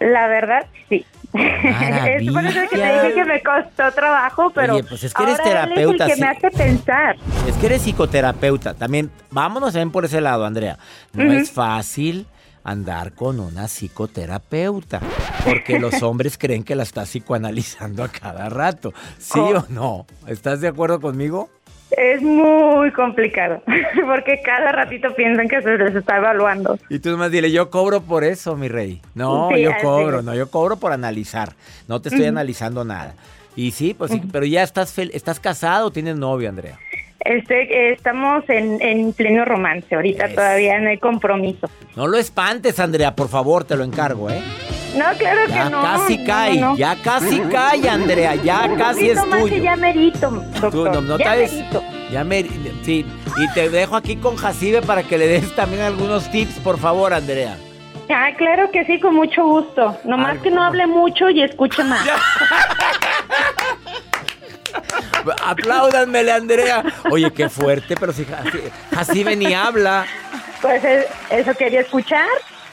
La 0.00 0.26
verdad, 0.28 0.66
sí. 0.88 1.04
es 1.34 2.30
por 2.30 2.44
eso 2.44 2.60
que 2.70 2.76
te 2.76 2.92
dije 2.92 3.14
que 3.14 3.24
me 3.24 3.42
costó 3.42 3.90
trabajo, 3.94 4.50
pero 4.54 4.74
Oye, 4.74 4.84
pues 4.84 5.02
es 5.04 5.14
que 5.14 5.22
eres 5.22 5.38
ahora 5.40 5.62
él 5.64 5.68
terapeuta, 5.70 6.04
es 6.06 6.10
el 6.10 6.10
que 6.10 6.14
sí. 6.16 6.20
me 6.20 6.26
hace 6.28 6.50
pensar. 6.50 7.16
Es 7.48 7.56
que 7.56 7.66
eres 7.66 7.82
psicoterapeuta. 7.82 8.74
También, 8.74 9.10
vámonos 9.30 9.72
también 9.72 9.90
por 9.90 10.04
ese 10.04 10.20
lado, 10.20 10.44
Andrea. 10.44 10.78
No 11.14 11.32
es 11.32 11.50
fácil 11.50 12.26
andar 12.64 13.12
con 13.14 13.40
una 13.40 13.66
psicoterapeuta. 13.66 15.00
Porque 15.44 15.78
los 15.78 16.02
hombres 16.02 16.36
creen 16.36 16.64
que 16.64 16.74
la 16.76 16.82
está 16.82 17.06
psicoanalizando 17.06 18.04
a 18.04 18.08
cada 18.08 18.48
rato. 18.50 18.92
¿Sí 19.18 19.38
Oh. 19.40 19.58
o 19.58 19.64
no? 19.70 20.06
¿Estás 20.26 20.60
de 20.60 20.68
acuerdo 20.68 21.00
conmigo? 21.00 21.48
Es 21.96 22.22
muy 22.22 22.90
complicado, 22.92 23.62
porque 24.06 24.40
cada 24.44 24.72
ratito 24.72 25.14
piensan 25.14 25.48
que 25.48 25.60
se 25.62 25.76
les 25.76 25.94
está 25.94 26.16
evaluando. 26.16 26.78
Y 26.88 26.98
tú 27.00 27.10
nomás 27.10 27.30
dile, 27.30 27.50
yo 27.52 27.70
cobro 27.70 28.00
por 28.02 28.24
eso, 28.24 28.56
mi 28.56 28.68
rey. 28.68 29.00
No, 29.14 29.50
Sí, 29.54 29.62
yo 29.62 29.72
cobro, 29.82 30.20
es. 30.20 30.24
no, 30.24 30.34
yo 30.34 30.50
cobro 30.50 30.76
por 30.76 30.92
analizar. 30.92 31.52
No 31.88 32.00
te 32.00 32.08
estoy 32.08 32.24
analizando 32.26 32.84
nada. 32.84 33.14
Y 33.56 33.72
sí, 33.72 33.92
pues 33.94 34.10
sí, 34.10 34.22
pero 34.32 34.46
ya 34.46 34.62
estás, 34.62 34.96
fel- 34.96 35.10
estás 35.12 35.38
casado 35.38 35.88
o 35.88 35.90
tienes 35.90 36.16
novio, 36.16 36.48
Andrea. 36.48 36.78
Este, 37.24 37.92
estamos 37.92 38.42
en, 38.48 38.80
en 38.82 39.12
pleno 39.12 39.44
romance, 39.44 39.94
ahorita 39.94 40.30
todavía 40.34 40.80
no 40.80 40.88
hay 40.88 40.98
compromiso. 40.98 41.68
No 41.94 42.08
lo 42.08 42.16
espantes, 42.16 42.80
Andrea, 42.80 43.14
por 43.14 43.28
favor, 43.28 43.62
te 43.64 43.76
lo 43.76 43.84
encargo, 43.84 44.28
¿eh? 44.30 44.40
No, 44.96 45.04
claro 45.16 45.40
Ya 45.48 45.64
que 45.64 45.70
no. 45.70 45.82
casi 45.82 46.24
cae, 46.24 46.56
no, 46.60 46.70
no. 46.70 46.76
ya 46.76 46.96
casi 47.02 47.40
cae, 47.40 47.88
Andrea, 47.88 48.34
ya 48.36 48.68
casi 48.76 49.10
es 49.10 49.18
tuyo. 49.30 49.56
ya 49.56 49.76
merito, 49.76 50.30
doctor. 50.30 50.70
Tú 50.70 50.84
no, 50.84 51.00
no 51.00 51.18
ya 51.18 51.24
sabes- 51.24 51.52
merito. 51.52 51.82
Ya 52.10 52.24
me, 52.24 52.42
sí, 52.84 53.06
y 53.38 53.54
te 53.54 53.70
dejo 53.70 53.96
aquí 53.96 54.16
con 54.16 54.36
Jacibe 54.36 54.82
para 54.82 55.02
que 55.02 55.16
le 55.16 55.26
des 55.28 55.54
también 55.56 55.80
algunos 55.82 56.30
tips, 56.30 56.56
por 56.58 56.78
favor, 56.78 57.14
Andrea. 57.14 57.56
Ah, 58.10 58.28
claro 58.36 58.70
que 58.70 58.84
sí, 58.84 59.00
con 59.00 59.14
mucho 59.14 59.42
gusto. 59.46 59.96
Nomás 60.04 60.36
que 60.40 60.50
no 60.50 60.62
hable 60.62 60.86
mucho 60.86 61.30
y 61.30 61.42
escuche 61.42 61.82
más. 61.84 62.06
Apláudanmele, 65.46 66.32
Andrea. 66.32 66.82
Oye, 67.10 67.30
qué 67.32 67.48
fuerte, 67.48 67.94
pero 67.98 68.12
si 68.12 68.24
Jaci- 68.24 68.70
Jacibe 68.94 69.36
ni 69.36 69.54
habla. 69.54 70.04
Pues 70.60 70.84
eh, 70.84 71.06
eso 71.30 71.54
quería 71.54 71.80
escuchar. 71.80 72.26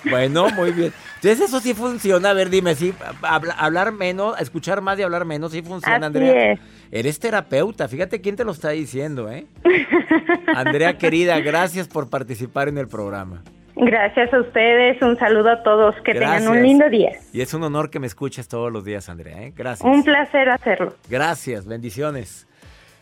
Bueno, 0.04 0.50
muy 0.50 0.72
bien. 0.72 0.94
Entonces 1.22 1.42
eso 1.50 1.60
sí 1.60 1.74
funciona. 1.74 2.30
A 2.30 2.34
ver, 2.34 2.50
dime, 2.50 2.76
sí, 2.76 2.94
habla- 3.22 3.54
hablar 3.54 3.92
menos, 3.92 4.40
escuchar 4.40 4.80
más 4.82 4.98
y 5.00 5.04
hablar 5.04 5.26
menos, 5.26 5.52
sí 5.52 5.62
funciona, 5.62 5.98
Así 5.98 6.06
Andrea. 6.06 6.52
es. 6.54 6.60
Eres 6.92 7.20
terapeuta, 7.20 7.88
fíjate 7.88 8.22
quién 8.22 8.36
te 8.38 8.44
lo 8.46 8.52
está 8.52 8.70
diciendo, 8.70 9.30
¿eh? 9.30 9.46
Andrea 10.56 10.98
querida, 10.98 11.40
gracias 11.40 11.88
por 11.88 12.10
participar 12.10 12.68
en 12.70 12.78
el 12.78 12.88
programa. 12.88 13.44
Gracias 13.76 14.34
a 14.34 14.40
ustedes, 14.42 15.02
un 15.02 15.18
saludo 15.18 15.52
a 15.52 15.64
todos, 15.64 15.96
que 16.04 16.14
tengan 16.14 16.48
un 16.48 16.62
lindo 16.62 16.90
día. 16.90 17.12
Y 17.32 17.42
es 17.42 17.54
un 17.54 17.64
honor 17.64 17.90
que 17.90 18.00
me 18.00 18.08
escuches 18.08 18.48
todos 18.48 18.72
los 18.72 18.84
días, 18.84 19.08
Andrea, 19.10 19.42
¿eh? 19.44 19.54
Gracias. 19.56 19.90
Un 19.90 20.04
placer 20.04 20.50
hacerlo. 20.50 20.96
Gracias, 21.10 21.66
bendiciones. 21.66 22.46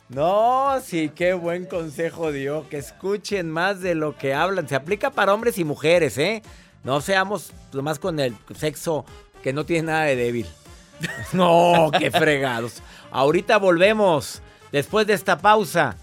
No, 0.09 0.79
sí, 0.81 1.11
qué 1.15 1.33
buen 1.33 1.65
consejo 1.65 2.31
dio. 2.31 2.67
Que 2.69 2.77
escuchen 2.77 3.49
más 3.49 3.81
de 3.81 3.95
lo 3.95 4.15
que 4.15 4.33
hablan. 4.33 4.67
Se 4.67 4.75
aplica 4.75 5.09
para 5.11 5.33
hombres 5.33 5.57
y 5.57 5.63
mujeres, 5.65 6.17
¿eh? 6.17 6.41
No 6.87 7.01
seamos 7.01 7.51
más 7.73 7.99
con 7.99 8.17
el 8.17 8.33
sexo 8.55 9.03
que 9.43 9.51
no 9.51 9.65
tiene 9.65 9.87
nada 9.91 10.03
de 10.05 10.15
débil. 10.15 10.47
No, 11.33 11.91
qué 11.99 12.09
fregados. 12.09 12.81
Ahorita 13.11 13.57
volvemos, 13.57 14.41
después 14.71 15.05
de 15.05 15.13
esta 15.13 15.37
pausa. 15.37 15.97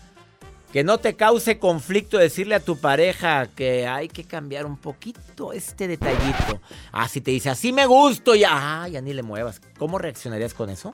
Que 0.74 0.84
no 0.84 0.98
te 0.98 1.16
cause 1.16 1.58
conflicto 1.58 2.18
decirle 2.18 2.54
a 2.54 2.60
tu 2.60 2.76
pareja 2.76 3.46
que 3.46 3.86
hay 3.86 4.08
que 4.08 4.24
cambiar 4.24 4.66
un 4.66 4.76
poquito 4.76 5.54
este 5.54 5.88
detallito. 5.88 6.60
Ah, 6.92 7.08
si 7.08 7.22
te 7.22 7.30
dice, 7.30 7.48
así 7.48 7.72
me 7.72 7.86
gusto, 7.86 8.34
ya, 8.34 8.82
ah, 8.82 8.86
ya 8.86 9.00
ni 9.00 9.14
le 9.14 9.22
muevas. 9.22 9.62
¿Cómo 9.78 9.96
reaccionarías 9.96 10.52
con 10.52 10.68
eso? 10.68 10.92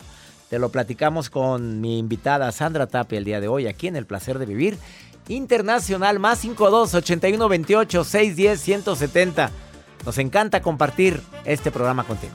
Te 0.49 0.61
lo 0.61 0.69
platicamos 0.69 1.31
con 1.31 1.81
mi 1.81 1.99
invitada 1.99 2.53
Sandra 2.53 2.87
Tapia 2.87 3.19
el 3.19 3.25
día 3.25 3.41
de 3.41 3.49
hoy, 3.49 3.67
aquí 3.67 3.89
en 3.89 3.97
El 3.97 4.07
Placer 4.07 4.39
de 4.39 4.47
Vivir. 4.47 4.79
Internacional, 5.27 6.21
más 6.21 6.39
52 6.39 6.95
81 6.95 7.49
28 7.49 8.05
610 8.05 8.61
170. 8.61 9.51
Nos 10.05 10.19
encanta 10.19 10.63
compartir 10.63 11.21
este 11.45 11.71
programa 11.71 12.05
contigo. 12.05 12.35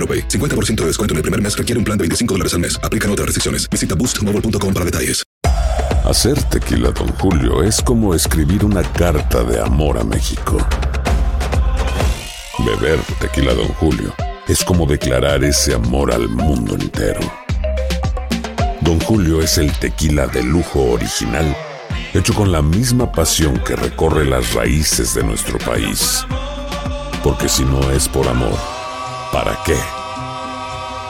50% 0.07 0.75
de 0.75 0.85
descuento 0.87 1.13
en 1.13 1.17
el 1.17 1.23
primer 1.23 1.41
mes 1.41 1.57
requiere 1.57 1.77
un 1.79 1.85
plan 1.85 1.97
de 1.97 2.03
25 2.03 2.33
dólares 2.33 2.53
al 2.53 2.59
mes. 2.59 2.79
Aplican 2.81 3.11
otras 3.11 3.27
restricciones. 3.27 3.69
Visita 3.69 3.95
boostmobile.com 3.95 4.73
para 4.73 4.85
detalles. 4.85 5.23
Hacer 6.03 6.41
tequila, 6.45 6.91
Don 6.91 7.07
Julio, 7.13 7.61
es 7.63 7.79
como 7.81 8.15
escribir 8.15 8.65
una 8.65 8.81
carta 8.81 9.43
de 9.43 9.61
amor 9.61 9.99
a 9.99 10.03
México. 10.03 10.57
Beber 12.65 12.99
tequila, 13.19 13.53
Don 13.53 13.67
Julio, 13.67 14.13
es 14.47 14.63
como 14.63 14.85
declarar 14.85 15.43
ese 15.43 15.75
amor 15.75 16.11
al 16.11 16.27
mundo 16.27 16.75
entero. 16.75 17.21
Don 18.81 18.99
Julio 18.99 19.41
es 19.41 19.57
el 19.57 19.71
tequila 19.73 20.27
de 20.27 20.43
lujo 20.43 20.81
original, 20.91 21.55
hecho 22.13 22.33
con 22.33 22.51
la 22.51 22.61
misma 22.61 23.11
pasión 23.11 23.59
que 23.59 23.75
recorre 23.75 24.25
las 24.25 24.53
raíces 24.53 25.13
de 25.13 25.23
nuestro 25.23 25.59
país. 25.59 26.25
Porque 27.23 27.47
si 27.47 27.63
no 27.63 27.91
es 27.91 28.09
por 28.09 28.27
amor, 28.27 28.57
¿para 29.31 29.57
qué? 29.65 29.75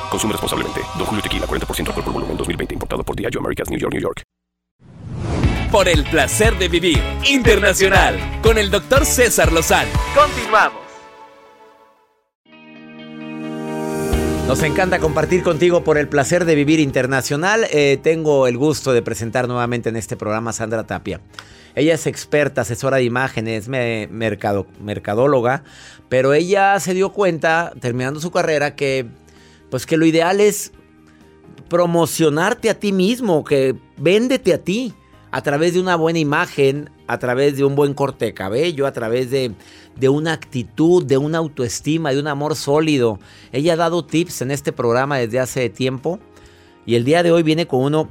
Consume 0.10 0.34
responsablemente. 0.34 0.82
Don 0.98 1.06
Julio 1.06 1.24
Tequila, 1.24 1.48
40% 1.48 1.88
alcohol 1.88 2.04
por 2.04 2.14
volumen, 2.14 2.38
2020. 2.38 2.74
Importado 2.76 3.04
por 3.04 3.16
Diageo 3.16 3.40
Americas, 3.40 3.70
New 3.70 3.80
York, 3.80 3.94
New 3.94 4.02
York. 4.02 4.24
Por 5.72 5.88
el 5.88 6.04
placer 6.04 6.58
de 6.58 6.68
vivir 6.68 7.02
internacional 7.26 8.20
con 8.44 8.58
el 8.58 8.70
doctor 8.70 9.06
César 9.06 9.54
Lozano. 9.54 9.90
Continuamos. 10.14 10.82
Nos 14.48 14.64
encanta 14.64 15.00
compartir 15.00 15.44
contigo 15.44 15.86
por 15.86 15.98
el 15.98 16.10
placer 16.10 16.44
de 16.44 16.56
vivir 16.56 16.82
internacional. 16.82 17.68
Eh, 17.72 17.98
tengo 18.04 18.48
el 18.48 18.58
gusto 18.58 18.92
de 18.92 19.02
presentar 19.02 19.48
nuevamente 19.48 19.88
en 19.88 19.96
este 19.96 20.18
programa 20.18 20.50
a 20.50 20.54
Sandra 20.54 20.84
Tapia. 20.84 21.22
Ella 21.74 21.94
es 21.94 22.06
experta, 22.06 22.62
asesora 22.62 22.98
de 22.98 23.06
imágenes, 23.06 23.70
mercado, 23.70 24.68
mercadóloga, 24.82 25.64
pero 26.12 26.34
ella 26.34 26.78
se 26.82 26.94
dio 26.94 27.14
cuenta, 27.14 27.72
terminando 27.80 28.20
su 28.20 28.32
carrera, 28.32 28.76
que 28.76 29.06
pues 29.70 29.86
que 29.86 29.96
lo 29.96 30.06
ideal 30.06 30.42
es 30.42 30.74
promocionarte 31.70 32.70
a 32.70 32.78
ti 32.78 32.92
mismo, 32.92 33.46
que 33.46 33.78
véndete 33.96 34.54
a 34.54 34.62
ti 34.62 34.94
a 35.32 35.42
través 35.42 35.74
de 35.74 35.80
una 35.80 35.96
buena 35.96 36.20
imagen, 36.20 36.90
a 37.08 37.18
través 37.18 37.56
de 37.56 37.64
un 37.64 37.76
buen 37.76 37.94
corte 37.94 38.26
de 38.26 38.34
cabello, 38.34 38.88
a 38.88 38.92
través 38.92 39.32
de, 39.32 39.54
de, 39.96 40.10
una 40.10 40.34
actitud, 40.34 41.06
de 41.06 41.16
una 41.16 41.38
autoestima, 41.38 42.12
de 42.12 42.20
un 42.20 42.28
amor 42.28 42.58
sólido. 42.58 43.18
Ella 43.54 43.72
ha 43.72 43.78
dado 43.78 44.04
tips 44.04 44.42
en 44.42 44.52
este 44.52 44.74
programa 44.74 45.18
desde 45.18 45.40
hace 45.40 45.70
tiempo 45.70 46.20
y 46.86 46.96
el 46.96 47.06
día 47.06 47.24
de 47.24 47.32
hoy 47.32 47.44
viene 47.44 47.68
con 47.68 47.84
uno 47.84 48.10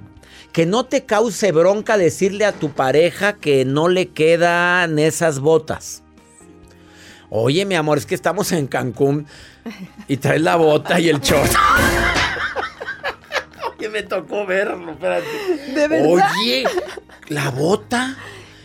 que 0.52 0.64
no 0.64 0.86
te 0.86 1.04
cause 1.04 1.52
bronca 1.52 1.98
decirle 1.98 2.46
a 2.46 2.52
tu 2.52 2.70
pareja 2.70 3.34
que 3.34 3.66
no 3.66 3.88
le 3.88 4.08
quedan 4.08 4.98
esas 4.98 5.38
botas. 5.38 6.02
Oye, 7.30 7.64
mi 7.64 7.76
amor, 7.76 7.96
es 7.96 8.06
que 8.06 8.16
estamos 8.16 8.50
en 8.50 8.66
Cancún 8.66 9.26
y 10.08 10.16
traes 10.16 10.42
la 10.42 10.56
bota 10.56 10.98
y 10.98 11.08
el 11.08 11.20
short. 11.20 11.48
Oye, 13.78 13.88
me 13.88 14.02
tocó 14.02 14.44
verlo, 14.44 14.90
espérate. 14.90 15.26
¿De 15.74 15.88
verdad? 15.88 16.30
Oye, 16.40 16.64
la 17.28 17.50
bota. 17.50 18.16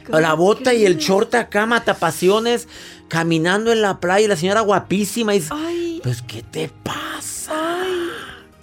La 0.08 0.34
bota 0.34 0.74
y 0.74 0.86
el 0.86 0.98
short 0.98 1.34
acá, 1.36 1.66
matapasiones, 1.66 2.68
caminando 3.08 3.72
en 3.72 3.82
la 3.82 4.00
playa 4.00 4.26
y 4.26 4.28
la 4.28 4.36
señora 4.36 4.62
guapísima. 4.62 5.36
Y 5.36 5.40
dice, 5.40 5.54
pues, 6.04 6.24
¿qué 6.24 6.42
te 6.42 6.70
pasa? 6.84 7.52
Ay. 7.54 8.10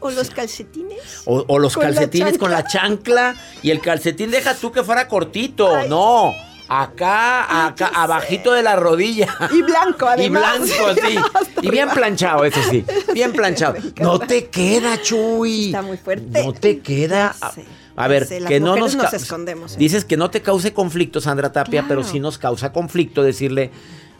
¿O 0.00 0.10
los 0.10 0.30
calcetines? 0.30 1.22
O, 1.26 1.44
o 1.46 1.58
los 1.60 1.74
Con 1.74 1.84
la 1.84 1.90
calcetines 1.90 2.38
con 2.38 2.50
la 2.50 2.64
chancla. 2.64 3.34
Y 3.62 3.70
el 3.70 3.80
calcetín, 3.80 4.32
deja 4.32 4.54
tú 4.54 4.72
que 4.72 4.82
fuera 4.82 5.06
cortito. 5.06 5.86
No. 5.86 6.32
Acá, 6.68 7.66
acá, 7.66 7.90
abajito 7.94 8.52
de 8.52 8.62
la 8.62 8.76
rodilla. 8.76 9.28
Y 9.52 9.62
blanco, 9.62 10.06
Y 10.16 10.20
además. 10.26 10.60
blanco, 10.60 11.00
sí. 11.06 11.18
Y 11.62 11.70
bien 11.70 11.88
planchado, 11.90 12.44
eso 12.44 12.60
sí. 12.70 12.84
Bien 13.12 13.32
planchado. 13.32 13.74
No 14.00 14.18
te 14.18 14.46
queda, 14.46 15.00
Chuy. 15.00 15.66
Está 15.66 15.82
muy 15.82 15.96
fuerte. 15.96 16.42
No 16.42 16.52
te 16.52 16.80
queda. 16.80 17.34
A 17.94 18.08
ver, 18.08 18.26
que 18.48 18.58
no 18.58 18.76
nos, 18.76 18.94
escondemos, 19.12 19.74
¿eh? 19.74 19.76
Dices 19.78 20.04
que 20.04 20.16
no 20.16 20.30
te 20.30 20.40
cause 20.40 20.72
conflicto, 20.72 21.20
Sandra 21.20 21.52
Tapia, 21.52 21.84
pero 21.86 22.02
sí 22.02 22.20
nos 22.20 22.38
causa 22.38 22.72
conflicto 22.72 23.22
decirle. 23.22 23.70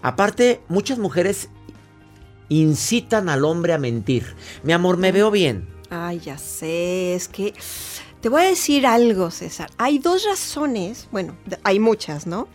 Aparte, 0.03 0.61
muchas 0.69 0.99
mujeres 0.99 1.49
incitan 2.49 3.29
al 3.29 3.45
hombre 3.45 3.73
a 3.73 3.79
mentir. 3.79 4.35
Mi 4.63 4.73
amor, 4.73 4.99
me 4.99 5.11
veo 5.11 5.31
bien. 5.31 5.69
Ay, 5.91 6.21
ya 6.21 6.39
sé, 6.39 7.15
es 7.15 7.29
que 7.29 7.55
te 8.23 8.29
voy 8.29 8.43
a 8.43 8.47
decir 8.47 8.87
algo, 8.87 9.33
César. 9.33 9.69
Hay 9.79 9.99
dos 9.99 10.25
razones, 10.25 11.09
bueno, 11.11 11.37
hay 11.65 11.81
muchas, 11.81 12.25
¿no? 12.25 12.47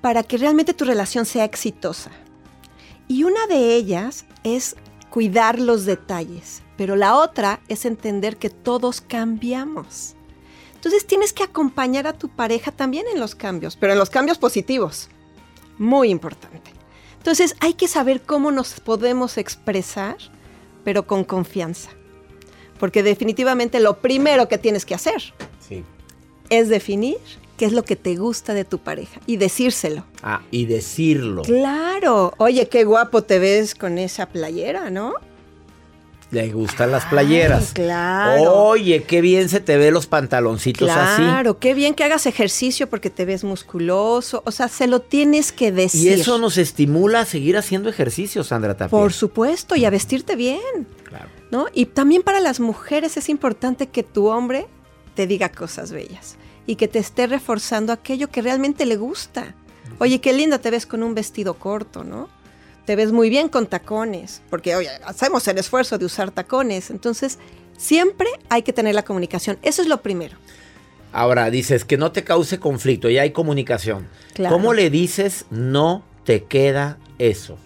Para 0.00 0.24
que 0.24 0.36
realmente 0.36 0.74
tu 0.74 0.84
relación 0.84 1.24
sea 1.26 1.44
exitosa. 1.44 2.10
Y 3.06 3.22
una 3.22 3.46
de 3.46 3.76
ellas 3.76 4.26
es 4.42 4.74
cuidar 5.08 5.60
los 5.60 5.84
detalles, 5.84 6.62
pero 6.76 6.96
la 6.96 7.14
otra 7.14 7.60
es 7.68 7.84
entender 7.84 8.36
que 8.36 8.50
todos 8.50 9.00
cambiamos. 9.00 10.16
Entonces 10.74 11.06
tienes 11.06 11.32
que 11.32 11.44
acompañar 11.44 12.08
a 12.08 12.18
tu 12.18 12.28
pareja 12.28 12.72
también 12.72 13.06
en 13.12 13.20
los 13.20 13.36
cambios, 13.36 13.76
pero 13.76 13.92
en 13.92 14.00
los 14.00 14.10
cambios 14.10 14.38
positivos. 14.38 15.08
Muy 15.78 16.10
importante. 16.10 16.72
Entonces 17.18 17.54
hay 17.60 17.74
que 17.74 17.86
saber 17.86 18.22
cómo 18.22 18.50
nos 18.50 18.80
podemos 18.80 19.38
expresar, 19.38 20.16
pero 20.82 21.06
con 21.06 21.22
confianza. 21.22 21.90
Porque 22.78 23.02
definitivamente 23.02 23.80
lo 23.80 23.98
primero 23.98 24.48
que 24.48 24.58
tienes 24.58 24.84
que 24.84 24.94
hacer 24.94 25.34
Sí. 25.66 25.82
es 26.50 26.68
definir 26.68 27.16
qué 27.56 27.64
es 27.64 27.72
lo 27.72 27.84
que 27.84 27.96
te 27.96 28.16
gusta 28.16 28.52
de 28.54 28.64
tu 28.64 28.78
pareja 28.78 29.20
y 29.26 29.36
decírselo. 29.38 30.04
Ah, 30.22 30.42
y 30.50 30.66
decirlo. 30.66 31.42
Claro. 31.42 32.34
Oye, 32.38 32.68
qué 32.68 32.84
guapo 32.84 33.22
te 33.22 33.38
ves 33.38 33.74
con 33.74 33.98
esa 33.98 34.26
playera, 34.26 34.90
¿no? 34.90 35.14
Le 36.30 36.50
gustan 36.50 36.90
las 36.90 37.04
playeras. 37.06 37.68
Ay, 37.68 37.74
claro. 37.74 38.52
Oye, 38.52 39.04
qué 39.04 39.20
bien 39.20 39.48
se 39.48 39.60
te 39.60 39.76
ve 39.76 39.90
los 39.90 40.06
pantaloncitos 40.06 40.90
así. 40.90 41.22
Claro, 41.22 41.58
qué 41.58 41.72
bien 41.72 41.94
que 41.94 42.02
hagas 42.02 42.26
ejercicio 42.26 42.88
porque 42.88 43.10
te 43.10 43.24
ves 43.24 43.44
musculoso. 43.44 44.42
O 44.44 44.50
sea, 44.50 44.68
se 44.68 44.88
lo 44.88 45.00
tienes 45.00 45.52
que 45.52 45.70
decir. 45.70 46.10
Y 46.18 46.20
eso 46.20 46.38
nos 46.38 46.58
estimula 46.58 47.20
a 47.20 47.24
seguir 47.24 47.56
haciendo 47.56 47.88
ejercicio, 47.88 48.42
Sandra 48.42 48.76
Tapia. 48.76 48.90
Por 48.90 49.12
supuesto, 49.12 49.76
y 49.76 49.84
a 49.84 49.90
vestirte 49.90 50.34
bien. 50.34 50.88
Claro. 51.04 51.28
¿no? 51.50 51.66
Y 51.72 51.86
también 51.86 52.22
para 52.22 52.40
las 52.40 52.60
mujeres 52.60 53.16
es 53.16 53.28
importante 53.28 53.88
que 53.88 54.02
tu 54.02 54.26
hombre 54.26 54.66
te 55.14 55.26
diga 55.26 55.50
cosas 55.50 55.92
bellas 55.92 56.36
y 56.66 56.76
que 56.76 56.88
te 56.88 56.98
esté 56.98 57.26
reforzando 57.26 57.92
aquello 57.92 58.28
que 58.28 58.42
realmente 58.42 58.86
le 58.86 58.96
gusta. 58.96 59.54
Oye, 59.98 60.20
qué 60.20 60.32
linda 60.32 60.58
te 60.58 60.70
ves 60.70 60.84
con 60.86 61.02
un 61.02 61.14
vestido 61.14 61.54
corto, 61.54 62.04
¿no? 62.04 62.28
Te 62.86 62.94
ves 62.94 63.10
muy 63.10 63.28
bien 63.28 63.48
con 63.48 63.66
tacones, 63.66 64.42
porque 64.48 64.76
oye, 64.76 64.88
hacemos 65.04 65.46
el 65.48 65.58
esfuerzo 65.58 65.98
de 65.98 66.04
usar 66.04 66.30
tacones. 66.30 66.90
Entonces, 66.90 67.38
siempre 67.76 68.28
hay 68.48 68.62
que 68.62 68.72
tener 68.72 68.94
la 68.94 69.04
comunicación. 69.04 69.58
Eso 69.62 69.82
es 69.82 69.88
lo 69.88 70.02
primero. 70.02 70.36
Ahora 71.12 71.50
dices 71.50 71.84
que 71.84 71.96
no 71.96 72.12
te 72.12 72.22
cause 72.22 72.60
conflicto, 72.60 73.10
ya 73.10 73.22
hay 73.22 73.32
comunicación. 73.32 74.06
Claro. 74.34 74.54
¿Cómo 74.54 74.72
le 74.72 74.88
dices 74.88 75.46
no 75.50 76.04
te 76.24 76.44
queda 76.44 76.98
eso? 77.18 77.58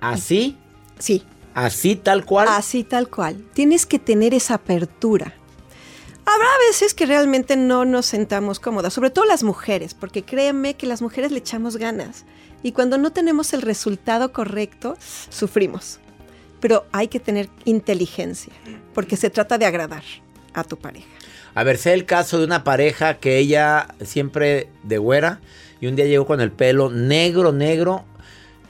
¿Así? 0.00 0.58
Sí. 0.98 1.24
¿Así 1.54 1.96
tal 1.96 2.26
cual? 2.26 2.48
Así 2.50 2.84
tal 2.84 3.08
cual. 3.08 3.42
Tienes 3.54 3.86
que 3.86 3.98
tener 3.98 4.34
esa 4.34 4.54
apertura. 4.54 5.32
Habrá 6.26 6.48
veces 6.68 6.92
que 6.92 7.06
realmente 7.06 7.56
no 7.56 7.84
nos 7.86 8.04
sentamos 8.04 8.60
cómodas, 8.60 8.92
sobre 8.92 9.10
todo 9.10 9.24
las 9.24 9.42
mujeres, 9.42 9.94
porque 9.94 10.22
créeme 10.22 10.74
que 10.74 10.86
las 10.86 11.00
mujeres 11.00 11.30
le 11.30 11.38
echamos 11.38 11.76
ganas 11.76 12.26
y 12.66 12.72
cuando 12.72 12.98
no 12.98 13.12
tenemos 13.12 13.52
el 13.52 13.62
resultado 13.62 14.32
correcto, 14.32 14.96
sufrimos. 15.28 16.00
Pero 16.58 16.84
hay 16.90 17.06
que 17.06 17.20
tener 17.20 17.48
inteligencia, 17.64 18.52
porque 18.92 19.16
se 19.16 19.30
trata 19.30 19.56
de 19.56 19.66
agradar. 19.66 20.02
a 20.52 20.64
tu 20.64 20.76
pareja. 20.76 21.06
A 21.54 21.62
ver, 21.62 21.78
sé 21.78 21.92
el 21.92 22.06
caso 22.06 22.38
de 22.38 22.44
una 22.44 22.64
pareja 22.64 23.18
que 23.18 23.38
ella 23.38 23.94
siempre 24.04 24.68
de 24.82 24.98
güera 24.98 25.40
y 25.80 25.86
un 25.86 25.94
día 25.94 26.06
llegó 26.06 26.26
con 26.26 26.40
el 26.40 26.50
pelo 26.50 26.90
negro, 26.90 27.52
negro 27.52 28.04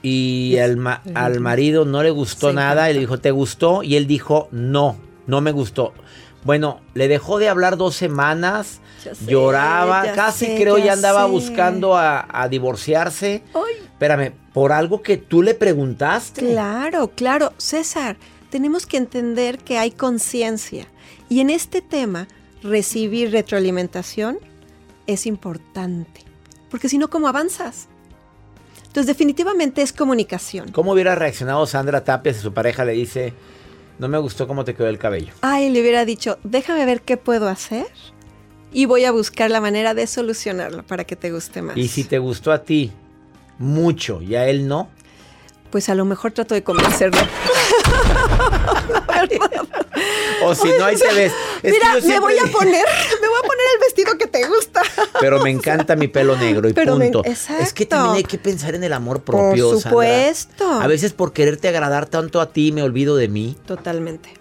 y 0.02 0.58
al, 0.58 0.78
al 1.14 1.40
marido 1.40 1.86
no 1.86 2.02
le 2.02 2.10
gustó 2.10 2.52
nada 2.52 2.90
y 2.90 2.94
le 2.94 3.00
dijo, 3.00 3.18
¿te 3.18 3.30
gustó? 3.30 3.82
Y 3.82 3.96
él 3.96 4.06
dijo, 4.06 4.48
no, 4.50 4.98
no 5.26 5.40
me 5.40 5.52
gustó. 5.52 5.94
Bueno, 6.46 6.80
le 6.94 7.08
dejó 7.08 7.38
de 7.38 7.48
hablar 7.48 7.76
dos 7.76 7.96
semanas, 7.96 8.80
lloraba, 9.26 10.12
casi 10.14 10.54
creo 10.54 10.78
ya, 10.78 10.92
andaba 10.92 11.26
buscando 11.26 11.96
a, 11.96 12.46
divorciarse. 12.48 13.42
Espérame, 13.96 14.34
por 14.52 14.72
algo 14.72 15.00
que 15.00 15.16
tú 15.16 15.42
le 15.42 15.54
preguntaste. 15.54 16.42
Claro, 16.42 17.12
claro. 17.14 17.54
César, 17.56 18.18
tenemos 18.50 18.84
que 18.84 18.98
entender 18.98 19.56
que 19.56 19.78
hay 19.78 19.90
conciencia. 19.90 20.86
Y 21.30 21.40
en 21.40 21.48
este 21.48 21.80
tema, 21.80 22.28
recibir 22.62 23.32
retroalimentación 23.32 24.38
es 25.06 25.24
importante. 25.24 26.24
Porque 26.70 26.90
si 26.90 26.98
no, 26.98 27.08
¿cómo 27.08 27.26
avanzas? 27.26 27.88
Entonces, 28.86 29.06
definitivamente 29.06 29.80
es 29.80 29.94
comunicación. 29.94 30.72
¿Cómo 30.72 30.92
hubiera 30.92 31.14
reaccionado 31.14 31.66
Sandra 31.66 32.04
Tapia 32.04 32.34
si 32.34 32.40
su 32.40 32.52
pareja 32.52 32.84
le 32.84 32.92
dice, 32.92 33.32
no 33.98 34.08
me 34.08 34.18
gustó 34.18 34.46
cómo 34.46 34.66
te 34.66 34.74
quedó 34.74 34.88
el 34.88 34.98
cabello? 34.98 35.32
Ay, 35.40 35.70
le 35.70 35.80
hubiera 35.80 36.04
dicho, 36.04 36.38
déjame 36.44 36.84
ver 36.84 37.00
qué 37.00 37.16
puedo 37.16 37.48
hacer 37.48 37.86
y 38.74 38.84
voy 38.84 39.06
a 39.06 39.10
buscar 39.10 39.50
la 39.50 39.62
manera 39.62 39.94
de 39.94 40.06
solucionarlo 40.06 40.82
para 40.82 41.04
que 41.04 41.16
te 41.16 41.32
guste 41.32 41.62
más. 41.62 41.78
Y 41.78 41.88
si 41.88 42.04
te 42.04 42.18
gustó 42.18 42.52
a 42.52 42.62
ti 42.62 42.92
mucho 43.58 44.22
y 44.22 44.34
a 44.34 44.48
él 44.48 44.66
no, 44.68 44.90
pues 45.70 45.88
a 45.88 45.94
lo 45.94 46.04
mejor 46.04 46.32
trato 46.32 46.54
de 46.54 46.62
convencerlo. 46.62 47.20
o 50.42 50.54
si 50.54 50.68
no, 50.78 50.84
ahí 50.84 50.96
te 50.96 51.12
ves. 51.12 51.32
Mira, 51.62 51.94
me 52.02 52.20
voy 52.20 52.38
a 52.38 52.46
poner, 52.46 52.84
me 53.20 53.28
voy 53.28 53.38
a 53.38 53.46
poner 53.46 53.66
el 53.74 53.80
vestido 53.80 54.16
que 54.18 54.26
te 54.26 54.46
gusta. 54.46 54.82
Pero 55.20 55.40
me 55.42 55.50
encanta 55.50 55.96
mi 55.96 56.08
pelo 56.08 56.36
negro 56.36 56.68
y 56.68 56.72
punto. 56.72 57.22
es 57.24 57.72
que 57.74 57.86
también 57.86 58.16
hay 58.16 58.24
que 58.24 58.38
pensar 58.38 58.74
en 58.74 58.84
el 58.84 58.92
amor 58.92 59.22
propio. 59.22 59.72
Por 59.72 59.82
supuesto. 59.82 60.80
A 60.80 60.86
veces 60.86 61.12
por 61.12 61.32
quererte 61.32 61.68
agradar 61.68 62.06
tanto 62.06 62.40
a 62.40 62.52
ti 62.52 62.72
me 62.72 62.82
olvido 62.82 63.16
de 63.16 63.28
mí. 63.28 63.56
Totalmente. 63.66 64.32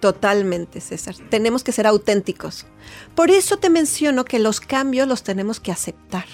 Totalmente, 0.00 0.80
César. 0.80 1.14
Tenemos 1.30 1.62
que 1.62 1.70
ser 1.70 1.86
auténticos. 1.86 2.66
Por 3.14 3.30
eso 3.30 3.58
te 3.58 3.70
menciono 3.70 4.24
que 4.24 4.40
los 4.40 4.60
cambios 4.60 5.06
los 5.06 5.22
tenemos 5.22 5.60
que 5.60 5.70
aceptar. 5.70 6.26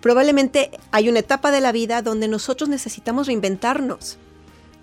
Probablemente 0.00 0.70
hay 0.90 1.08
una 1.08 1.20
etapa 1.20 1.50
de 1.50 1.60
la 1.60 1.72
vida 1.72 2.02
donde 2.02 2.28
nosotros 2.28 2.68
necesitamos 2.68 3.26
reinventarnos 3.26 4.18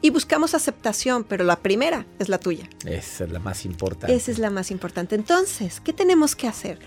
y 0.04 0.10
buscamos 0.10 0.54
aceptación, 0.54 1.24
pero 1.24 1.46
la 1.46 1.56
primera 1.56 2.06
es 2.20 2.28
la 2.28 2.38
tuya. 2.38 2.68
Esa 2.86 3.24
es 3.24 3.32
la 3.32 3.40
más 3.40 3.64
importante. 3.64 4.14
Esa 4.14 4.32
es 4.32 4.38
la 4.38 4.50
más 4.50 4.70
importante. 4.70 5.16
Entonces, 5.16 5.80
¿qué 5.80 5.94
tenemos 5.94 6.36
que 6.36 6.50
hacer? 6.50 6.78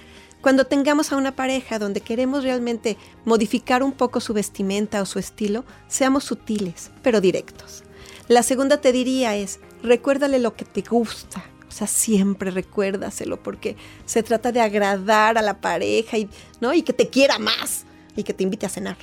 Cuando 0.42 0.66
tengamos 0.66 1.10
a 1.12 1.16
una 1.16 1.34
pareja 1.34 1.78
donde 1.78 2.02
queremos 2.02 2.44
realmente 2.44 2.98
modificar 3.24 3.82
un 3.82 3.92
poco 3.92 4.20
su 4.20 4.34
vestimenta 4.34 5.00
o 5.00 5.06
su 5.06 5.18
estilo, 5.18 5.64
seamos 5.88 6.24
sutiles, 6.24 6.90
pero 7.02 7.22
directos. 7.22 7.84
La 8.28 8.42
segunda 8.42 8.82
te 8.82 8.92
diría 8.92 9.34
es, 9.34 9.60
recuérdale 9.82 10.38
lo 10.38 10.54
que 10.54 10.66
te 10.66 10.82
gusta. 10.82 11.42
O 11.66 11.72
sea, 11.72 11.86
siempre 11.86 12.50
recuérdaselo 12.50 13.42
porque 13.42 13.76
se 14.04 14.22
trata 14.22 14.52
de 14.52 14.60
agradar 14.60 15.38
a 15.38 15.42
la 15.42 15.62
pareja 15.62 16.18
y, 16.18 16.28
¿no? 16.60 16.74
y 16.74 16.82
que 16.82 16.92
te 16.92 17.08
quiera 17.08 17.38
más 17.38 17.85
y 18.16 18.24
que 18.24 18.34
te 18.34 18.42
invite 18.42 18.66
a 18.66 18.68
cenar. 18.68 18.96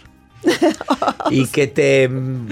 y 1.30 1.48
que 1.52 1.68
te 1.68 2.10
mm, 2.10 2.50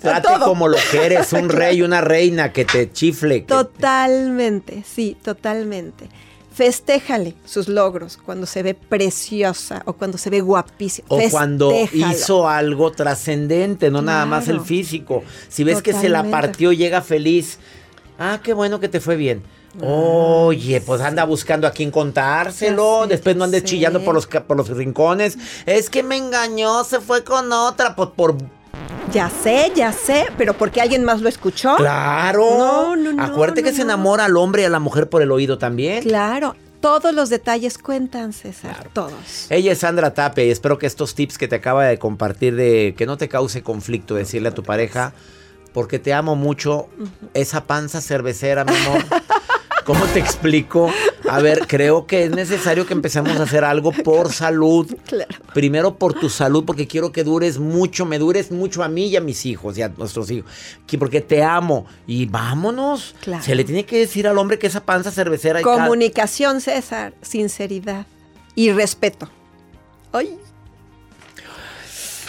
trate 0.00 0.28
como 0.44 0.68
lo 0.68 0.78
que 0.90 1.04
eres, 1.04 1.32
un 1.32 1.48
rey, 1.50 1.82
una 1.82 2.00
reina, 2.00 2.52
que 2.52 2.64
te 2.64 2.90
chifle. 2.90 3.40
totalmente, 3.40 4.84
sí, 4.86 5.16
totalmente. 5.22 6.08
Festéjale 6.52 7.34
sus 7.44 7.68
logros 7.68 8.16
cuando 8.16 8.44
se 8.44 8.62
ve 8.62 8.74
preciosa 8.74 9.82
o 9.86 9.92
cuando 9.92 10.18
se 10.18 10.30
ve 10.30 10.40
guapísima. 10.40 11.06
O 11.08 11.20
cuando 11.30 11.72
hizo 11.92 12.48
algo 12.48 12.90
trascendente, 12.90 13.90
no 13.90 14.02
nada 14.02 14.26
más 14.26 14.48
el 14.48 14.60
físico. 14.60 15.22
Si 15.48 15.64
ves 15.64 15.80
que 15.80 15.92
se 15.92 16.08
la 16.08 16.24
partió, 16.24 16.72
llega 16.72 17.02
feliz. 17.02 17.58
Ah, 18.18 18.40
qué 18.42 18.52
bueno 18.52 18.80
que 18.80 18.88
te 18.88 19.00
fue 19.00 19.16
bien. 19.16 19.42
Oye, 19.80 20.80
pues 20.80 21.00
anda 21.00 21.24
buscando 21.24 21.66
a 21.66 21.70
quién 21.70 21.90
contárselo. 21.90 23.06
Después 23.06 23.36
no 23.36 23.44
andes 23.44 23.64
chillando 23.64 24.02
por 24.04 24.14
los, 24.14 24.26
por 24.26 24.56
los 24.56 24.68
rincones. 24.68 25.38
Es 25.66 25.88
que 25.90 26.02
me 26.02 26.16
engañó, 26.16 26.82
se 26.84 27.00
fue 27.00 27.22
con 27.22 27.52
otra. 27.52 27.94
Pues 27.94 28.10
por. 28.16 28.36
Ya 29.12 29.30
sé, 29.30 29.72
ya 29.74 29.92
sé, 29.92 30.26
pero 30.36 30.54
porque 30.54 30.80
alguien 30.80 31.04
más 31.04 31.20
lo 31.20 31.28
escuchó. 31.28 31.76
Claro. 31.76 32.44
No, 32.58 32.96
no, 32.96 33.12
no. 33.12 33.22
Acuérdate 33.22 33.62
que 33.62 33.72
se 33.72 33.82
enamora 33.82 34.24
al 34.24 34.36
hombre 34.36 34.62
y 34.62 34.64
a 34.64 34.68
la 34.68 34.78
mujer 34.78 35.08
por 35.08 35.22
el 35.22 35.30
oído 35.30 35.58
también. 35.58 36.02
Claro. 36.02 36.56
Todos 36.80 37.12
los 37.12 37.28
detalles 37.28 37.76
cuentan, 37.76 38.32
César. 38.32 38.88
Todos. 38.94 39.50
Ella 39.50 39.72
es 39.72 39.78
Sandra 39.78 40.14
Tape 40.14 40.46
y 40.46 40.50
espero 40.50 40.78
que 40.78 40.86
estos 40.86 41.14
tips 41.14 41.36
que 41.36 41.46
te 41.46 41.56
acaba 41.56 41.84
de 41.84 41.98
compartir 41.98 42.56
de 42.56 42.94
que 42.96 43.04
no 43.04 43.18
te 43.18 43.28
cause 43.28 43.62
conflicto 43.62 44.14
decirle 44.14 44.48
a 44.48 44.54
tu 44.54 44.62
pareja, 44.62 45.12
porque 45.74 45.98
te 45.98 46.14
amo 46.14 46.36
mucho, 46.36 46.88
esa 47.34 47.64
panza 47.64 48.00
cervecera, 48.00 48.64
mi 48.64 48.74
amor. 48.74 49.04
¿Cómo 49.90 50.06
te 50.06 50.20
explico? 50.20 50.88
A 51.28 51.40
ver, 51.40 51.66
creo 51.66 52.06
que 52.06 52.22
es 52.22 52.30
necesario 52.30 52.86
que 52.86 52.92
empecemos 52.92 53.40
a 53.40 53.42
hacer 53.42 53.64
algo 53.64 53.90
por 53.90 54.32
salud. 54.32 54.86
Claro. 55.10 55.34
Primero 55.52 55.96
por 55.96 56.14
tu 56.14 56.30
salud, 56.30 56.64
porque 56.64 56.86
quiero 56.86 57.10
que 57.10 57.24
dures 57.24 57.58
mucho, 57.58 58.06
me 58.06 58.20
dures 58.20 58.52
mucho 58.52 58.84
a 58.84 58.88
mí 58.88 59.08
y 59.08 59.16
a 59.16 59.20
mis 59.20 59.44
hijos 59.44 59.76
y 59.76 59.82
a 59.82 59.88
nuestros 59.88 60.30
hijos. 60.30 60.48
Porque 60.96 61.20
te 61.20 61.42
amo. 61.42 61.86
Y 62.06 62.26
vámonos. 62.26 63.16
Claro. 63.20 63.42
Se 63.42 63.56
le 63.56 63.64
tiene 63.64 63.84
que 63.84 63.98
decir 63.98 64.28
al 64.28 64.38
hombre 64.38 64.60
que 64.60 64.68
esa 64.68 64.84
panza 64.84 65.10
cervecera. 65.10 65.60
Comunicación, 65.62 66.60
César, 66.60 67.14
sinceridad 67.22 68.06
y 68.54 68.70
respeto. 68.70 69.28
Ay. 70.12 70.38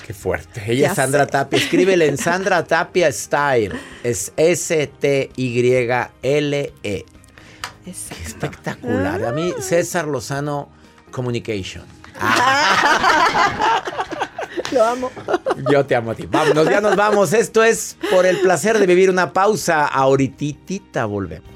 Qué 0.08 0.16
fuerte. 0.16 0.64
Ella 0.66 0.90
es 0.90 0.96
Sandra 0.96 1.28
Tapia. 1.28 1.60
Escríbele 1.60 2.08
en 2.08 2.18
Sandra 2.28 2.64
Tapia 2.64 3.12
Style. 3.12 3.74
Es 4.04 4.34
S-T-Y-L-E. 4.36 5.32
Espectacular. 7.86 9.24
A 9.26 9.32
mí, 9.32 9.54
César 9.60 10.08
Lozano 10.08 10.70
Communication. 11.12 11.84
Lo 14.72 14.86
amo. 14.86 15.12
Yo 15.70 15.86
te 15.86 15.96
amo 15.96 16.12
a 16.12 16.16
ti. 16.16 16.26
Vámonos, 16.26 16.70
ya 16.70 16.82
nos 16.82 16.96
vamos. 16.96 17.34
Esto 17.34 17.64
es 17.64 17.98
por 18.10 18.26
el 18.26 18.40
placer 18.40 18.80
de 18.80 18.86
vivir 18.86 19.10
una 19.10 19.34
pausa. 19.34 19.86
Ahorita 19.86 21.06
volvemos. 21.06 21.50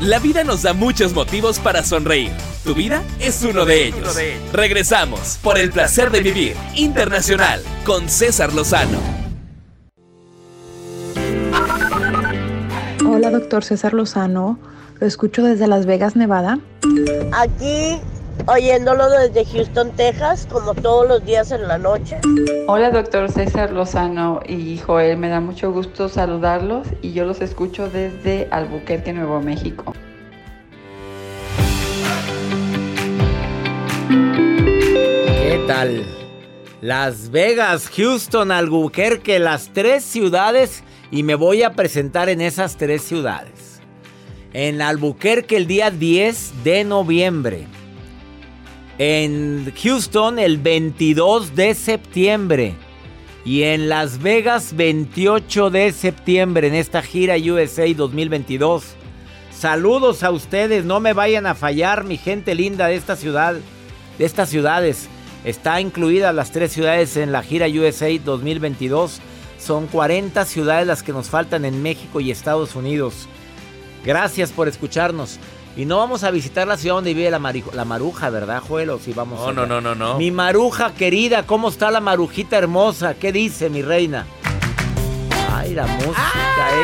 La 0.00 0.20
vida 0.20 0.44
nos 0.44 0.62
da 0.62 0.72
muchos 0.72 1.12
motivos 1.12 1.58
para 1.58 1.82
sonreír. 1.82 2.30
Tu 2.68 2.74
vida 2.74 3.02
es 3.18 3.42
uno 3.44 3.64
de 3.64 3.86
ellos. 3.86 4.14
Regresamos 4.52 5.38
por 5.42 5.56
el 5.56 5.70
placer 5.70 6.10
de 6.10 6.20
vivir 6.20 6.54
internacional 6.74 7.62
con 7.86 8.10
César 8.10 8.52
Lozano. 8.52 8.98
Hola, 13.08 13.30
doctor 13.30 13.64
César 13.64 13.94
Lozano. 13.94 14.58
Lo 15.00 15.06
escucho 15.06 15.42
desde 15.44 15.66
Las 15.66 15.86
Vegas, 15.86 16.14
Nevada. 16.14 16.58
Aquí 17.32 17.98
oyéndolo 18.44 19.08
desde 19.08 19.46
Houston, 19.46 19.90
Texas, 19.92 20.46
como 20.52 20.74
todos 20.74 21.08
los 21.08 21.24
días 21.24 21.50
en 21.52 21.66
la 21.66 21.78
noche. 21.78 22.20
Hola, 22.66 22.90
doctor 22.90 23.32
César 23.32 23.72
Lozano 23.72 24.40
y 24.46 24.76
Joel. 24.76 25.16
Me 25.16 25.30
da 25.30 25.40
mucho 25.40 25.72
gusto 25.72 26.10
saludarlos 26.10 26.86
y 27.00 27.14
yo 27.14 27.24
los 27.24 27.40
escucho 27.40 27.88
desde 27.88 28.46
Albuquerque, 28.50 29.14
Nuevo 29.14 29.40
México. 29.40 29.94
Las 36.80 37.30
Vegas, 37.30 37.90
Houston, 37.94 38.50
Albuquerque, 38.50 39.38
las 39.38 39.70
tres 39.74 40.02
ciudades 40.02 40.82
y 41.10 41.22
me 41.22 41.34
voy 41.34 41.62
a 41.62 41.74
presentar 41.74 42.30
en 42.30 42.40
esas 42.40 42.78
tres 42.78 43.02
ciudades. 43.02 43.82
En 44.54 44.80
Albuquerque 44.80 45.58
el 45.58 45.66
día 45.66 45.90
10 45.90 46.64
de 46.64 46.84
noviembre. 46.84 47.66
En 48.96 49.70
Houston 49.82 50.38
el 50.38 50.56
22 50.56 51.54
de 51.54 51.74
septiembre. 51.74 52.74
Y 53.44 53.64
en 53.64 53.90
Las 53.90 54.22
Vegas 54.22 54.74
28 54.74 55.68
de 55.68 55.92
septiembre 55.92 56.68
en 56.68 56.76
esta 56.76 57.02
gira 57.02 57.36
USA 57.36 57.84
2022. 57.94 58.84
Saludos 59.50 60.22
a 60.22 60.30
ustedes, 60.30 60.86
no 60.86 60.98
me 61.00 61.12
vayan 61.12 61.44
a 61.44 61.54
fallar 61.54 62.04
mi 62.04 62.16
gente 62.16 62.54
linda 62.54 62.86
de 62.86 62.94
esta 62.94 63.16
ciudad 63.16 63.56
de 64.18 64.24
estas 64.24 64.48
ciudades. 64.48 65.10
Está 65.44 65.80
incluida 65.80 66.32
las 66.32 66.50
tres 66.50 66.72
ciudades 66.72 67.16
en 67.16 67.32
la 67.32 67.42
gira 67.42 67.66
USA 67.66 68.08
2022. 68.24 69.20
Son 69.58 69.86
40 69.86 70.44
ciudades 70.44 70.86
las 70.86 71.02
que 71.02 71.12
nos 71.12 71.28
faltan 71.30 71.64
en 71.64 71.82
México 71.82 72.20
y 72.20 72.30
Estados 72.30 72.74
Unidos. 72.74 73.28
Gracias 74.04 74.52
por 74.52 74.68
escucharnos. 74.68 75.38
Y 75.76 75.84
no 75.84 75.98
vamos 75.98 76.24
a 76.24 76.32
visitar 76.32 76.66
la 76.66 76.76
ciudad 76.76 76.96
donde 76.96 77.14
vive 77.14 77.30
la, 77.30 77.40
la 77.72 77.84
maruja, 77.84 78.30
¿verdad, 78.30 78.60
Joel? 78.66 78.90
si 79.00 79.12
vamos 79.12 79.38
no, 79.38 79.52
no, 79.52 79.64
no, 79.64 79.80
no, 79.80 79.94
no. 79.94 80.18
Mi 80.18 80.32
maruja 80.32 80.92
querida, 80.92 81.46
¿cómo 81.46 81.68
está 81.68 81.92
la 81.92 82.00
marujita 82.00 82.58
hermosa? 82.58 83.14
¿Qué 83.14 83.30
dice 83.30 83.70
mi 83.70 83.82
reina? 83.82 84.26
Ay, 85.50 85.74
la 85.74 85.86
música. 85.86 86.32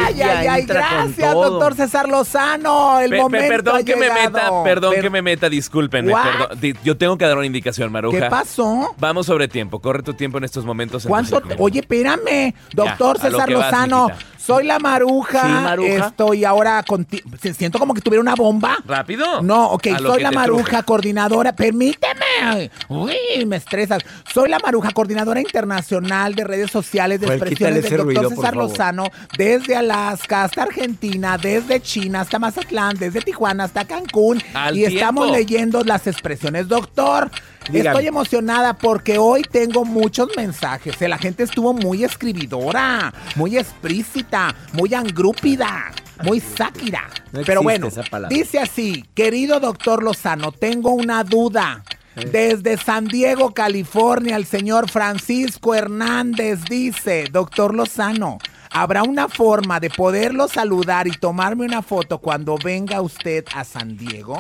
Ay, 0.07 0.15
ella 0.15 0.39
ay, 0.41 0.47
ay, 0.47 0.61
entra 0.63 0.89
con 0.89 1.07
gracias, 1.09 1.33
todo. 1.33 1.51
doctor 1.51 1.75
César 1.75 2.09
Lozano. 2.09 3.01
El 3.01 3.11
Pe- 3.11 3.17
pe- 3.17 3.23
momento 3.23 3.49
perdón 3.49 3.77
ha 3.77 3.85
que 3.85 3.97
me 3.97 4.09
meta, 4.11 4.51
perdón 4.65 4.93
Per- 4.95 5.03
que 5.03 5.11
me 5.11 5.23
meta, 5.23 5.49
discúlpenme. 5.49 6.13
Perdón. 6.13 6.75
Yo 6.83 6.97
tengo 6.97 7.19
que 7.19 7.25
dar 7.27 7.37
una 7.37 7.47
indicación, 7.47 7.93
Maruja. 7.93 8.19
¿Qué 8.19 8.25
pasó? 8.31 8.95
Vamos 8.99 9.27
sobre 9.27 9.49
tiempo, 9.49 9.81
corre 9.81 10.03
tu 10.03 10.15
tiempo 10.15 10.39
en 10.39 10.45
estos 10.45 10.65
momentos. 10.65 11.07
¿Cuánto? 11.07 11.43
Oye, 11.59 11.81
espérame, 11.81 12.55
doctor 12.73 13.19
César 13.19 13.41
vas, 13.41 13.51
Lozano. 13.51 14.11
Soy 14.45 14.65
la 14.67 14.79
maruja. 14.79 15.43
Sí, 15.43 15.49
Maruja. 15.49 16.07
Estoy 16.09 16.45
ahora 16.45 16.83
contigo. 16.83 17.29
Siento 17.57 17.79
como 17.79 17.95
que 17.95 18.01
tuviera 18.01 18.21
una 18.21 18.35
bomba. 18.35 18.77
¿Rápido? 18.87 19.43
No, 19.43 19.67
ok, 19.71 19.87
A 19.95 19.99
soy 19.99 20.23
la 20.23 20.31
maruja 20.31 20.65
truje. 20.65 20.83
coordinadora. 20.85 21.55
Permíteme. 21.55 22.71
Uy, 22.89 23.15
me 23.47 23.57
estresas. 23.57 24.03
Soy 24.33 24.49
la 24.49 24.59
maruja 24.59 24.91
coordinadora 24.91 25.41
internacional 25.41 26.35
de 26.35 26.45
redes 26.45 26.71
sociales 26.71 27.21
de 27.21 27.27
expresiones 27.29 27.83
del 27.85 27.97
doctor 27.97 28.05
ruido, 28.07 28.31
César. 28.31 28.57
Lozano. 28.57 29.05
Desde 29.37 29.77
Alaska 29.77 30.45
hasta 30.45 30.63
Argentina, 30.65 31.39
desde 31.39 31.81
China 31.81 32.21
hasta 32.23 32.39
Mazatlán, 32.39 32.97
desde 32.99 33.21
Tijuana 33.21 33.65
hasta 33.65 33.85
Cancún. 33.85 34.43
Al 34.55 34.77
y 34.77 34.85
estamos 34.85 35.31
leyendo 35.31 35.83
las 35.85 36.07
expresiones. 36.07 36.69
Doctor, 36.69 37.31
Dígame. 37.71 37.91
estoy 37.91 38.07
emocionada 38.07 38.75
porque 38.75 39.19
hoy 39.19 39.43
tengo 39.43 39.85
muchos 39.85 40.29
mensajes. 40.37 41.01
La 41.01 41.19
gente 41.19 41.43
estuvo 41.43 41.73
muy 41.73 42.05
escribidora, 42.05 43.13
muy 43.37 43.57
explícita, 43.57 44.55
muy 44.73 44.95
angrúpida, 44.95 45.93
muy 46.23 46.41
sáquira. 46.41 47.09
No 47.33 47.41
Pero 47.45 47.63
bueno, 47.63 47.89
dice 48.29 48.59
así, 48.59 49.05
querido 49.15 49.61
doctor 49.61 50.03
Lozano, 50.03 50.53
tengo 50.53 50.91
una 50.91 51.25
duda. 51.25 51.83
Desde 52.15 52.77
San 52.77 53.07
Diego, 53.07 53.53
California, 53.53 54.37
el 54.37 54.47
señor 54.47 54.89
Francisco 54.89 55.75
Hernández 55.75 56.61
dice, 56.71 57.25
doctor 57.31 57.75
Lozano, 57.75 58.39
¿habrá 58.71 59.03
una 59.03 59.29
forma 59.29 59.81
de 59.81 59.91
poderlo 59.91 60.47
saludar 60.47 61.09
y 61.09 61.11
tomarme 61.11 61.65
una 61.65 61.83
foto 61.83 62.19
cuando 62.19 62.57
venga 62.57 63.01
usted 63.01 63.45
a 63.53 63.65
San 63.65 63.97
Diego? 63.97 64.37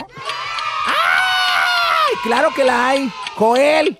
Claro 2.22 2.50
que 2.54 2.64
la 2.64 2.88
hay. 2.88 3.10
Joel, 3.36 3.98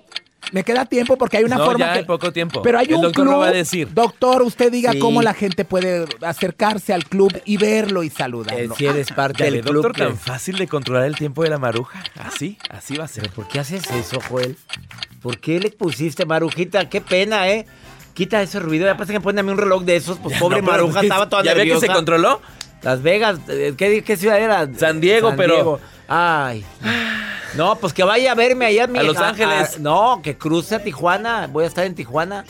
me 0.51 0.63
queda 0.63 0.85
tiempo 0.85 1.17
porque 1.17 1.37
hay 1.37 1.43
una 1.43 1.57
no, 1.57 1.65
forma 1.65 1.79
ya 1.85 1.93
que... 1.93 1.99
hay 1.99 2.05
poco 2.05 2.31
tiempo. 2.31 2.61
Pero 2.61 2.79
hay 2.79 2.87
El 2.87 2.95
un 2.95 3.01
doctor 3.01 3.23
club. 3.23 3.33
lo 3.33 3.39
va 3.39 3.47
a 3.47 3.51
decir. 3.51 3.89
Doctor, 3.93 4.41
usted 4.43 4.71
diga 4.71 4.91
Sí. 4.93 4.99
cómo 4.99 5.21
la 5.21 5.33
gente 5.33 5.65
puede 5.65 6.05
acercarse 6.21 6.93
al 6.93 7.05
club 7.05 7.39
y 7.45 7.57
verlo 7.57 8.03
y 8.03 8.09
saludarlo. 8.09 8.73
Eh, 8.73 8.77
si 8.77 8.85
eres 8.85 9.11
parte 9.11 9.43
Ya 9.45 9.51
del 9.51 9.61
club. 9.61 9.83
doctor, 9.83 10.07
tan 10.09 10.17
fácil 10.17 10.57
de 10.57 10.67
controlar 10.67 11.05
el 11.05 11.15
tiempo 11.15 11.43
de 11.43 11.49
la 11.49 11.57
maruja. 11.57 12.03
Así, 12.19 12.57
así 12.69 12.95
va 12.95 13.05
a 13.05 13.07
ser. 13.07 13.29
¿Por 13.31 13.47
qué 13.47 13.59
haces 13.59 13.89
eso, 13.91 14.19
Joel? 14.29 14.57
¿Por 15.21 15.39
qué 15.39 15.59
le 15.59 15.71
pusiste 15.71 16.25
marujita? 16.25 16.87
Qué 16.89 17.01
pena, 17.01 17.49
¿eh? 17.49 17.65
Quita 18.13 18.41
ese 18.41 18.59
ruido. 18.59 18.85
Ya 18.85 18.95
parece 18.95 19.11
que 19.13 19.19
ponen 19.19 19.39
a 19.39 19.43
mí 19.43 19.51
un 19.51 19.57
reloj 19.57 19.83
de 19.83 19.95
esos. 19.97 20.17
Pues 20.19 20.39
pobre 20.39 20.61
No, 20.61 20.67
maruja 20.71 21.01
¿qué- 21.01 21.07
estaba 21.07 21.27
toda 21.27 21.43
¿Ya 21.43 21.53
ve 21.53 21.65
que 21.65 21.79
se 21.79 21.87
controló? 21.87 22.39
Las 22.81 23.01
Vegas. 23.01 23.39
eh, 23.47 23.73
¿Qué, 23.77 24.03
qué 24.03 24.17
ciudad 24.17 24.39
era? 24.39 24.69
San 24.77 24.99
Diego, 25.01 25.33
pero- 25.35 25.79
Ay. 26.07 26.63
No, 27.55 27.77
pues 27.77 27.93
que 27.93 28.03
vaya 28.03 28.33
a 28.33 28.35
verme 28.35 28.65
allá 28.65 28.85
mi- 28.85 28.99
A 28.99 29.03
Los 29.03 29.15
Ángeles. 29.17 29.79
no, 29.79 30.19
que 30.21 30.37
cruce 30.37 30.75
a 30.75 30.83
Tijuana. 30.83 31.47
Voy 31.47 31.63
a 31.63 31.67
estar 31.67 31.85
en 31.85 31.95
Tijuana. 31.95 32.43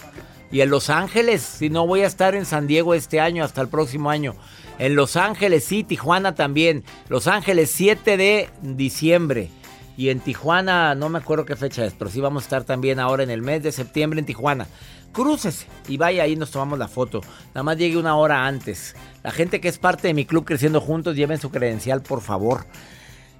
Y 0.52 0.62
en 0.62 0.72
Los 0.72 0.90
Ángeles. 0.90 1.44
Si 1.44 1.70
no, 1.70 1.86
voy 1.86 2.02
a 2.02 2.08
estar 2.08 2.34
en 2.34 2.46
San 2.46 2.66
Diego 2.66 2.96
este 2.96 3.20
año 3.20 3.44
hasta 3.44 3.62
el 3.62 3.68
próximo 3.68 4.10
año. 4.10 4.34
En 4.80 4.96
Los 4.96 5.16
Ángeles, 5.16 5.64
sí, 5.64 5.84
Tijuana 5.84 6.34
también. 6.34 6.84
Los 7.08 7.28
Ángeles, 7.28 7.70
7 7.72 8.18
de 8.18 8.50
diciembre. 8.62 9.52
Y 9.98 10.10
en 10.10 10.20
Tijuana, 10.20 10.94
no 10.96 11.10
me 11.10 11.20
acuerdo 11.20 11.46
qué 11.46 11.56
fecha 11.56 11.86
es, 11.86 11.94
pero 11.94 12.12
sí 12.12 12.20
vamos 12.20 12.44
a 12.44 12.46
estar 12.46 12.64
también 12.64 13.00
ahora 13.00 13.24
en 13.24 13.30
el 13.30 13.42
mes 13.42 13.64
de 13.64 13.72
septiembre 13.72 14.20
en 14.20 14.26
Tijuana. 14.26 14.68
Crúcese 15.14 15.68
y 15.88 15.96
vaya 15.96 16.24
ahí, 16.24 16.36
nos 16.36 16.52
tomamos 16.52 16.78
la 16.78 16.90
foto. 16.90 17.22
Nada 17.54 17.64
más 17.64 17.78
llegue 17.78 17.98
una 17.98 18.18
hora 18.18 18.46
antes. 18.46 18.96
La 19.24 19.32
gente 19.32 19.62
que 19.62 19.70
es 19.70 19.78
parte 19.78 20.10
de 20.10 20.14
mi 20.14 20.26
club 20.26 20.44
Creciendo 20.44 20.82
Juntos, 20.82 21.16
lleven 21.16 21.40
su 21.40 21.50
credencial, 21.50 22.02
por 22.02 22.22
favor. 22.22 22.66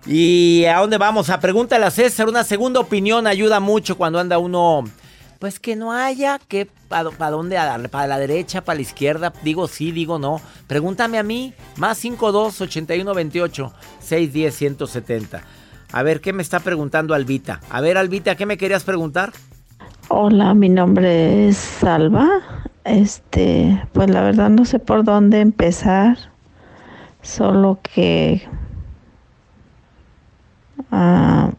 ¿Y 0.06 0.66
a 0.66 0.80
dónde 0.80 0.98
vamos? 0.98 1.30
A 1.30 1.40
pregúntale 1.40 1.86
a 1.86 1.92
César. 1.92 2.30
Una 2.30 2.44
segunda 2.44 2.80
opinión 2.80 3.28
ayuda 3.28 3.60
mucho 3.60 3.98
cuando 3.98 4.20
anda 4.20 4.38
uno. 4.38 4.86
Pues 5.40 5.60
que 5.60 5.76
no 5.76 5.92
haya 5.92 6.40
que. 6.48 6.68
¿Para 6.88 7.32
dónde? 7.32 7.58
A? 7.58 7.78
¿Para 7.90 8.08
la 8.08 8.20
derecha? 8.20 8.64
¿Para 8.64 8.78
la 8.78 8.84
izquierda? 8.84 9.34
Digo 9.44 9.68
sí, 9.68 9.92
digo 9.92 10.20
no. 10.20 10.40
Pregúntame 10.68 11.18
a 11.18 11.24
mí. 11.24 11.54
Más 11.78 11.98
52 11.98 12.62
81 12.62 13.14
28 13.14 13.74
610 14.00 14.56
170. 14.56 15.44
A 15.92 16.04
ver, 16.04 16.22
¿qué 16.22 16.34
me 16.34 16.42
está 16.42 16.60
preguntando 16.60 17.14
Albita? 17.14 17.62
A 17.70 17.82
ver, 17.82 17.98
Albita, 17.98 18.36
¿qué 18.36 18.46
me 18.46 18.58
querías 18.58 18.84
preguntar? 18.84 19.32
Hola, 20.10 20.54
mi 20.54 20.70
nombre 20.70 21.48
es 21.48 21.58
Salva. 21.58 22.28
Este, 22.84 23.82
pues 23.94 24.10
la 24.10 24.22
verdad 24.22 24.50
no 24.50 24.66
sé 24.66 24.80
por 24.80 25.04
dónde 25.04 25.42
empezar. 25.42 26.18
Solo 27.22 27.80
que 27.82 28.48
ah, 30.92 31.52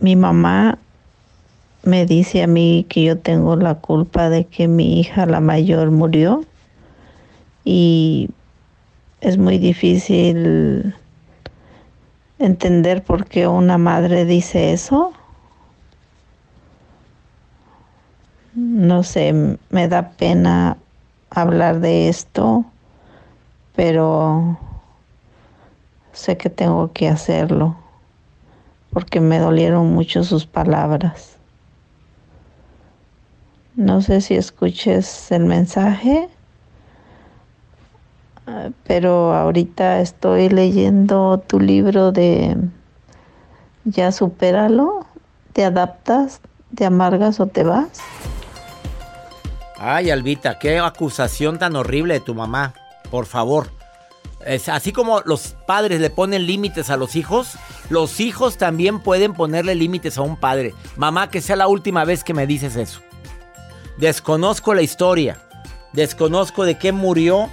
mi 0.00 0.16
mamá 0.16 0.78
me 1.82 2.06
dice 2.06 2.42
a 2.42 2.46
mí 2.46 2.86
que 2.88 3.04
yo 3.04 3.18
tengo 3.18 3.56
la 3.56 3.74
culpa 3.76 4.30
de 4.30 4.44
que 4.46 4.68
mi 4.68 5.00
hija 5.00 5.26
la 5.26 5.40
mayor 5.40 5.90
murió 5.90 6.44
y 7.64 8.30
es 9.20 9.38
muy 9.38 9.58
difícil 9.58 10.94
entender 12.38 13.02
por 13.02 13.26
qué 13.26 13.46
una 13.46 13.78
madre 13.78 14.24
dice 14.24 14.72
eso. 14.72 15.12
No 18.54 19.02
sé, 19.02 19.58
me 19.70 19.88
da 19.88 20.10
pena 20.10 20.76
hablar 21.30 21.80
de 21.80 22.08
esto, 22.08 22.64
pero 23.76 24.58
sé 26.12 26.36
que 26.36 26.50
tengo 26.50 26.92
que 26.92 27.08
hacerlo 27.08 27.76
porque 28.90 29.20
me 29.20 29.38
dolieron 29.38 29.92
mucho 29.92 30.24
sus 30.24 30.46
palabras. 30.46 31.36
No 33.76 34.02
sé 34.02 34.20
si 34.20 34.34
escuches 34.34 35.30
el 35.30 35.44
mensaje, 35.44 36.28
pero 38.86 39.32
ahorita 39.34 40.00
estoy 40.00 40.48
leyendo 40.48 41.42
tu 41.46 41.60
libro 41.60 42.12
de 42.12 42.56
Ya 43.84 44.12
supéralo, 44.12 45.06
te 45.52 45.64
adaptas, 45.64 46.40
te 46.74 46.84
amargas 46.84 47.40
o 47.40 47.46
te 47.46 47.64
vas. 47.64 48.00
Ay, 49.78 50.10
Albita, 50.10 50.58
qué 50.58 50.78
acusación 50.78 51.58
tan 51.58 51.76
horrible 51.76 52.14
de 52.14 52.20
tu 52.20 52.34
mamá. 52.34 52.74
Por 53.10 53.26
favor. 53.26 53.70
Así 54.68 54.92
como 54.92 55.20
los 55.22 55.56
padres 55.66 56.00
le 56.00 56.10
ponen 56.10 56.46
límites 56.46 56.90
a 56.90 56.96
los 56.96 57.16
hijos, 57.16 57.56
los 57.90 58.20
hijos 58.20 58.56
también 58.56 59.00
pueden 59.00 59.34
ponerle 59.34 59.74
límites 59.74 60.16
a 60.16 60.22
un 60.22 60.36
padre. 60.36 60.74
Mamá, 60.96 61.28
que 61.30 61.40
sea 61.40 61.56
la 61.56 61.68
última 61.68 62.04
vez 62.04 62.24
que 62.24 62.34
me 62.34 62.46
dices 62.46 62.76
eso. 62.76 63.00
Desconozco 63.98 64.74
la 64.74 64.82
historia. 64.82 65.38
Desconozco 65.92 66.64
de 66.64 66.76
qué 66.76 66.92
murió 66.92 67.48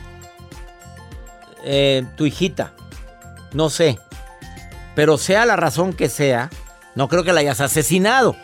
eh, 1.65 2.05
tu 2.15 2.25
hijita. 2.25 2.71
No 3.53 3.69
sé. 3.69 3.99
Pero 4.95 5.17
sea 5.17 5.45
la 5.45 5.55
razón 5.55 5.93
que 5.93 6.07
sea, 6.07 6.49
no 6.93 7.09
creo 7.09 7.23
que 7.23 7.33
la 7.33 7.41
hayas 7.41 7.59
asesinado. 7.59 8.35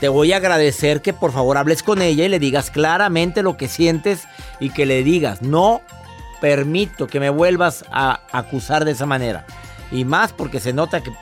Te 0.00 0.08
voy 0.08 0.32
a 0.32 0.38
agradecer 0.38 1.00
que 1.02 1.12
por 1.12 1.30
favor 1.30 1.56
hables 1.56 1.84
con 1.84 2.02
ella 2.02 2.24
y 2.24 2.28
le 2.28 2.40
digas 2.40 2.70
claramente 2.70 3.42
lo 3.42 3.56
que 3.56 3.68
sientes 3.68 4.24
y 4.58 4.70
que 4.70 4.86
le 4.86 5.04
digas, 5.04 5.42
no 5.42 5.82
permito 6.40 7.06
que 7.06 7.20
me 7.20 7.30
vuelvas 7.30 7.84
a 7.92 8.20
acusar 8.32 8.84
de 8.84 8.90
esa 8.90 9.06
manera. 9.06 9.46
Y 9.92 10.04
más 10.04 10.32
porque 10.32 10.58
se 10.58 10.72
nota 10.72 11.02
que, 11.02 11.12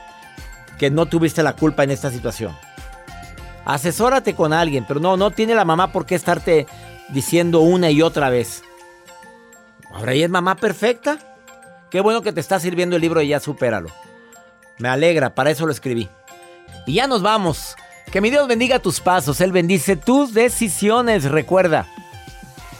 que 0.79 0.89
no 0.89 1.05
tuviste 1.05 1.43
la 1.43 1.53
culpa 1.53 1.83
en 1.83 1.91
esta 1.91 2.09
situación. 2.09 2.57
Asesórate 3.65 4.33
con 4.33 4.53
alguien, 4.53 4.85
pero 4.87 4.99
no, 4.99 5.17
no 5.17 5.29
tiene 5.29 5.53
la 5.53 5.65
mamá 5.65 5.91
por 5.91 6.07
qué 6.07 6.15
estarte 6.15 6.65
diciendo 7.09 7.59
una 7.59 7.91
y 7.91 8.01
otra 8.01 8.29
vez. 8.29 8.63
Ahora 9.93 10.13
ella 10.13 10.25
es 10.25 10.31
mamá 10.31 10.55
perfecta. 10.55 11.17
Qué 11.89 12.01
bueno 12.01 12.21
que 12.21 12.31
te 12.31 12.39
está 12.39 12.59
sirviendo 12.59 12.95
el 12.95 13.01
libro 13.01 13.19
de 13.19 13.27
Ya 13.27 13.39
Supéralo. 13.39 13.89
Me 14.79 14.89
alegra, 14.89 15.35
para 15.35 15.51
eso 15.51 15.65
lo 15.65 15.71
escribí. 15.71 16.09
Y 16.85 16.95
ya 16.95 17.07
nos 17.07 17.21
vamos. 17.21 17.75
Que 18.11 18.21
mi 18.21 18.29
Dios 18.29 18.47
bendiga 18.47 18.79
tus 18.79 18.99
pasos, 18.99 19.39
Él 19.41 19.51
bendice 19.51 19.95
tus 19.95 20.33
decisiones. 20.33 21.25
Recuerda, 21.25 21.87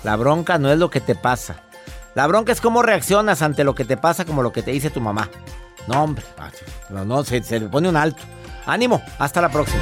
la 0.03 0.16
bronca 0.16 0.57
no 0.57 0.72
es 0.72 0.80
lo 0.80 0.89
que 0.89 0.99
te 0.99 1.16
pasa. 1.16 1.62
La 2.16 2.28
bronca 2.28 2.51
es 2.51 2.59
cómo 2.59 2.82
reaccionas 2.82 3.41
ante 3.41 3.64
lo 3.64 3.76
que 3.76 3.86
te 3.86 3.95
pasa 3.95 4.26
como 4.26 4.43
lo 4.43 4.51
que 4.51 4.64
te 4.64 4.72
dice 4.72 4.89
tu 4.89 4.99
mamá. 4.99 5.30
No, 5.88 6.03
hombre, 6.03 6.26
no, 6.89 7.05
no 7.05 7.24
se, 7.24 7.41
se 7.43 7.59
le 7.59 7.70
pone 7.70 7.88
un 7.88 7.95
alto. 7.95 8.22
Ánimo, 8.66 9.01
hasta 9.20 9.41
la 9.41 9.49
próxima. 9.49 9.82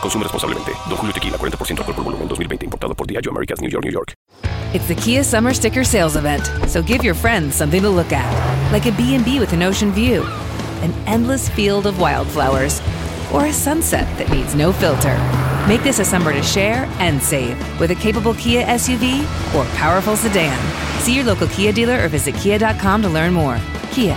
Consume 0.00 0.22
responsablemente. 0.24 0.72
Don 0.88 0.96
Julio 0.96 1.12
Tequila, 1.12 1.38
40% 1.38 1.78
alcohol 1.78 1.94
por 1.94 2.04
volumen, 2.04 2.28
2020. 2.28 2.64
Importado 2.66 2.94
por 2.94 3.06
Diageo 3.06 3.30
Americas, 3.30 3.60
New 3.60 3.70
York, 3.70 3.84
New 3.84 3.92
York. 3.92 4.14
It's 4.74 4.86
the 4.86 4.94
Kia 4.94 5.24
Summer 5.24 5.54
Sticker 5.54 5.82
Sales 5.82 6.14
Event, 6.14 6.44
so 6.68 6.82
give 6.82 7.02
your 7.02 7.14
friends 7.14 7.54
something 7.54 7.80
to 7.80 7.88
look 7.88 8.12
at, 8.12 8.28
like 8.70 8.84
a 8.84 8.92
B&B 8.92 9.40
with 9.40 9.54
an 9.54 9.62
ocean 9.62 9.90
view, 9.92 10.22
an 10.82 10.92
endless 11.06 11.48
field 11.48 11.86
of 11.86 11.98
wildflowers, 11.98 12.82
or 13.32 13.46
a 13.46 13.52
sunset 13.52 14.06
that 14.18 14.30
needs 14.30 14.54
no 14.54 14.70
filter. 14.70 15.16
Make 15.66 15.82
this 15.82 16.00
a 16.00 16.04
summer 16.04 16.34
to 16.34 16.42
share 16.42 16.84
and 16.98 17.22
save 17.22 17.56
with 17.80 17.92
a 17.92 17.94
capable 17.94 18.34
Kia 18.34 18.64
SUV 18.66 19.22
or 19.54 19.64
powerful 19.76 20.16
sedan. 20.16 20.58
See 21.00 21.14
your 21.14 21.24
local 21.24 21.48
Kia 21.48 21.72
dealer 21.72 22.04
or 22.04 22.08
visit 22.08 22.34
kia.com 22.34 23.00
to 23.02 23.08
learn 23.08 23.32
more. 23.32 23.58
Kia, 23.90 24.16